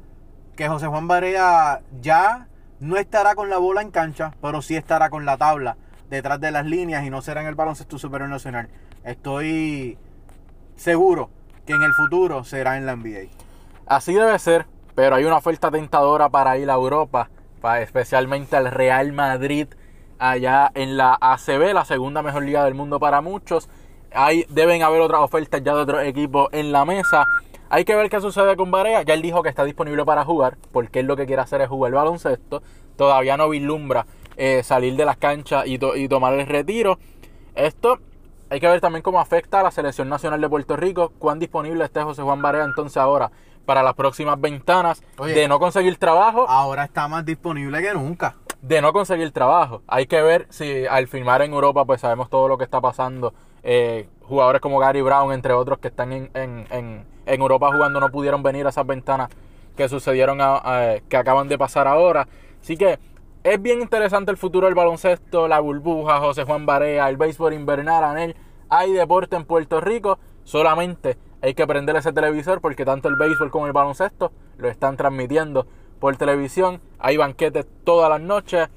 que 0.56 0.70
José 0.70 0.88
Juan 0.88 1.08
Barea 1.08 1.82
ya 2.02 2.48
no 2.80 2.98
estará 2.98 3.36
con 3.36 3.50
la 3.50 3.58
bola 3.58 3.82
en 3.82 3.92
cancha, 3.92 4.34
pero 4.42 4.62
sí 4.62 4.76
estará 4.76 5.10
con 5.10 5.26
la 5.26 5.38
tabla 5.38 5.76
detrás 6.10 6.40
de 6.40 6.52
las 6.52 6.66
líneas 6.66 7.06
y 7.06 7.10
no 7.10 7.22
será 7.22 7.42
en 7.42 7.48
el 7.48 7.56
baloncesto 7.56 8.00
superior 8.00 8.30
nacional. 8.30 8.70
Estoy 9.04 9.98
seguro 10.80 11.30
que 11.66 11.74
en 11.74 11.84
el 11.84 11.94
futuro 11.94 12.44
será 12.44 12.78
en 12.78 12.86
la 12.86 12.96
NBA. 12.96 13.30
Así 13.86 14.14
debe 14.14 14.38
ser, 14.40 14.66
pero 14.96 15.16
hay 15.16 15.26
una 15.26 15.38
oferta 15.38 15.70
tentadora 15.72 16.30
para 16.30 16.58
ir 16.58 16.70
a 16.70 16.74
Europa, 16.74 17.30
pa- 17.62 17.82
especialmente 17.82 18.56
al 18.56 18.72
Real 18.72 19.12
Madrid, 19.14 19.68
allá 20.18 20.72
en 20.74 20.98
la 20.98 21.18
ACB, 21.20 21.74
la 21.74 21.86
segunda 21.86 22.22
mejor 22.22 22.44
liga 22.44 22.64
del 22.66 22.74
mundo 22.76 23.00
para 23.00 23.22
muchos. 23.22 23.70
Hay, 24.12 24.46
deben 24.50 24.82
haber 24.82 25.02
otras 25.02 25.22
ofertas 25.22 25.62
ya 25.64 25.76
de 25.76 25.82
otros 25.82 26.04
equipos 26.04 26.50
en 26.52 26.72
la 26.72 26.86
mesa. 26.86 27.26
Hay 27.70 27.86
que 27.86 27.96
ver 27.96 28.10
qué 28.10 28.20
sucede 28.20 28.56
con 28.56 28.72
Barea. 28.72 29.04
Ya 29.04 29.14
él 29.14 29.22
dijo 29.22 29.44
que 29.44 29.50
está 29.50 29.64
disponible 29.64 30.04
para 30.06 30.26
jugar, 30.26 30.58
porque 30.72 31.02
él 31.02 31.06
lo 31.06 31.16
que 31.16 31.28
quiere 31.28 31.42
hacer 31.42 31.62
es 31.62 31.68
jugar 31.70 31.92
baloncesto. 31.92 32.64
Todavía 32.98 33.38
no 33.38 33.48
vislumbra 33.50 34.06
eh, 34.38 34.64
salir 34.64 34.96
de 34.96 35.06
las 35.06 35.18
canchas 35.18 35.66
y 35.68 35.78
tomar 36.08 36.34
el 36.34 36.48
retiro. 36.48 36.98
Esto 37.56 38.00
hay 38.50 38.60
que 38.60 38.68
ver 38.68 38.82
también 38.82 39.02
cómo 39.04 39.20
afecta 39.20 39.60
a 39.60 39.64
la 39.64 39.72
selección 39.72 40.10
nacional 40.10 40.42
de 40.42 40.50
Puerto 40.50 40.76
Rico, 40.76 41.12
cuán 41.20 41.40
disponible 41.40 41.84
esté 41.86 42.02
José 42.02 42.22
Juan 42.22 42.42
Barea 42.42 42.64
entonces 42.66 42.98
ahora 42.98 43.32
para 43.66 43.84
las 43.84 43.94
próximas 43.94 44.40
ventanas 44.42 45.04
Oye. 45.20 45.34
de 45.36 45.48
no 45.48 45.60
conseguir 45.60 45.98
trabajo, 45.98 46.50
Ahora 46.50 46.86
está 46.86 47.08
más 47.08 47.24
disponible 47.26 47.82
que 47.82 47.94
nunca. 47.94 48.36
de 48.62 48.82
no 48.82 48.92
conseguir 48.94 49.32
trabajo. 49.32 49.84
Hay 49.88 50.08
que 50.08 50.22
ver 50.24 50.48
si 50.50 50.86
al 50.88 51.08
firmar 51.08 51.42
en 51.44 51.54
Europa, 51.54 51.86
pues 51.86 52.02
sabemos 52.02 52.30
todo 52.30 52.48
lo 52.48 52.58
que 52.58 52.64
está 52.64 52.82
pasando. 52.82 53.34
Eh, 53.62 54.10
jugadores 54.24 54.60
como 54.62 54.80
Gary 54.80 55.02
Brown, 55.02 55.32
entre 55.34 55.54
otros, 55.54 55.78
que 55.80 55.90
están 55.90 56.12
en, 56.14 56.32
en, 56.34 56.66
en, 56.72 57.06
en 57.28 57.42
Europa 57.42 57.70
jugando, 57.72 58.00
no 58.00 58.10
pudieron 58.10 58.42
venir 58.42 58.66
a 58.66 58.70
esas 58.70 58.88
ventanas 58.88 59.30
que 59.78 59.88
sucedieron, 59.88 60.42
a- 60.42 60.58
a- 60.58 61.00
que 61.08 61.16
acaban 61.18 61.48
de 61.48 61.58
pasar 61.60 61.88
ahora. 61.88 62.28
Así 62.62 62.76
que 62.76 62.98
es 63.44 63.62
bien 63.62 63.82
interesante 63.82 64.32
el 64.32 64.38
futuro 64.38 64.68
del 64.68 64.76
baloncesto, 64.76 65.48
la 65.48 65.60
burbuja, 65.60 66.20
José 66.20 66.44
Juan 66.44 66.66
Barea, 66.66 67.10
el 67.10 67.18
béisbol 67.18 67.54
invernal, 67.54 68.04
Anel. 68.04 68.36
Hay 68.70 68.92
deporte 68.92 69.36
en 69.36 69.46
Puerto 69.46 69.82
Rico, 69.82 70.20
solamente 70.44 71.18
hay 71.42 71.54
que 71.54 71.66
prender 71.66 71.96
ese 71.96 72.12
televisor 72.12 72.60
porque 72.60 72.86
tanto 72.86 73.08
el 73.08 73.16
béisbol 73.16 73.50
como 73.50 73.68
el 73.68 73.74
baloncesto 73.74 74.32
lo 74.58 74.68
están 74.68 74.98
transmitiendo 74.98 75.66
por 76.00 76.16
televisión. 76.18 76.82
Hay 77.00 77.18
banquetes 77.18 77.66
todas 77.84 78.10
las 78.10 78.22
noches. 78.22 78.68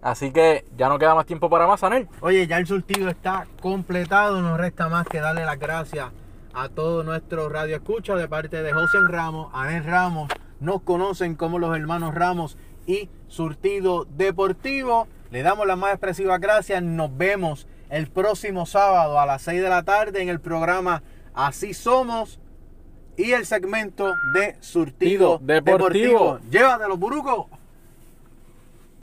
Así 0.00 0.32
que 0.32 0.64
ya 0.76 0.88
no 0.88 0.98
queda 0.98 1.14
más 1.14 1.26
tiempo 1.26 1.50
para 1.50 1.66
más, 1.66 1.82
Anel. 1.82 2.08
Oye, 2.20 2.46
ya 2.46 2.58
el 2.58 2.66
surtido 2.66 3.08
está 3.08 3.46
completado. 3.60 4.40
Nos 4.40 4.58
resta 4.58 4.88
más 4.88 5.06
que 5.06 5.20
darle 5.20 5.44
las 5.44 5.58
gracias 5.58 6.10
a 6.54 6.68
todos 6.68 7.04
nuestros 7.04 7.52
radioescuchas 7.52 8.18
de 8.18 8.28
parte 8.28 8.62
de 8.62 8.72
José 8.72 8.98
Ramos, 9.08 9.50
Anel 9.52 9.84
Ramos. 9.84 10.30
Nos 10.60 10.82
conocen 10.82 11.34
como 11.34 11.58
los 11.58 11.76
hermanos 11.76 12.14
Ramos 12.14 12.56
y 12.88 13.08
Surtido 13.28 14.06
Deportivo. 14.16 15.06
Le 15.30 15.42
damos 15.42 15.66
las 15.66 15.78
más 15.78 15.92
expresivas 15.92 16.40
gracias. 16.40 16.82
Nos 16.82 17.16
vemos 17.16 17.68
el 17.90 18.08
próximo 18.08 18.66
sábado 18.66 19.20
a 19.20 19.26
las 19.26 19.42
6 19.42 19.62
de 19.62 19.68
la 19.68 19.84
tarde 19.84 20.22
en 20.22 20.28
el 20.28 20.40
programa 20.40 21.02
Así 21.34 21.74
Somos 21.74 22.40
y 23.16 23.32
el 23.32 23.46
segmento 23.46 24.14
de 24.32 24.56
Surtido 24.60 25.38
Deportivo. 25.40 25.76
Deportivo. 25.78 26.40
Llévatelo, 26.50 26.96
Buruco. 26.96 27.50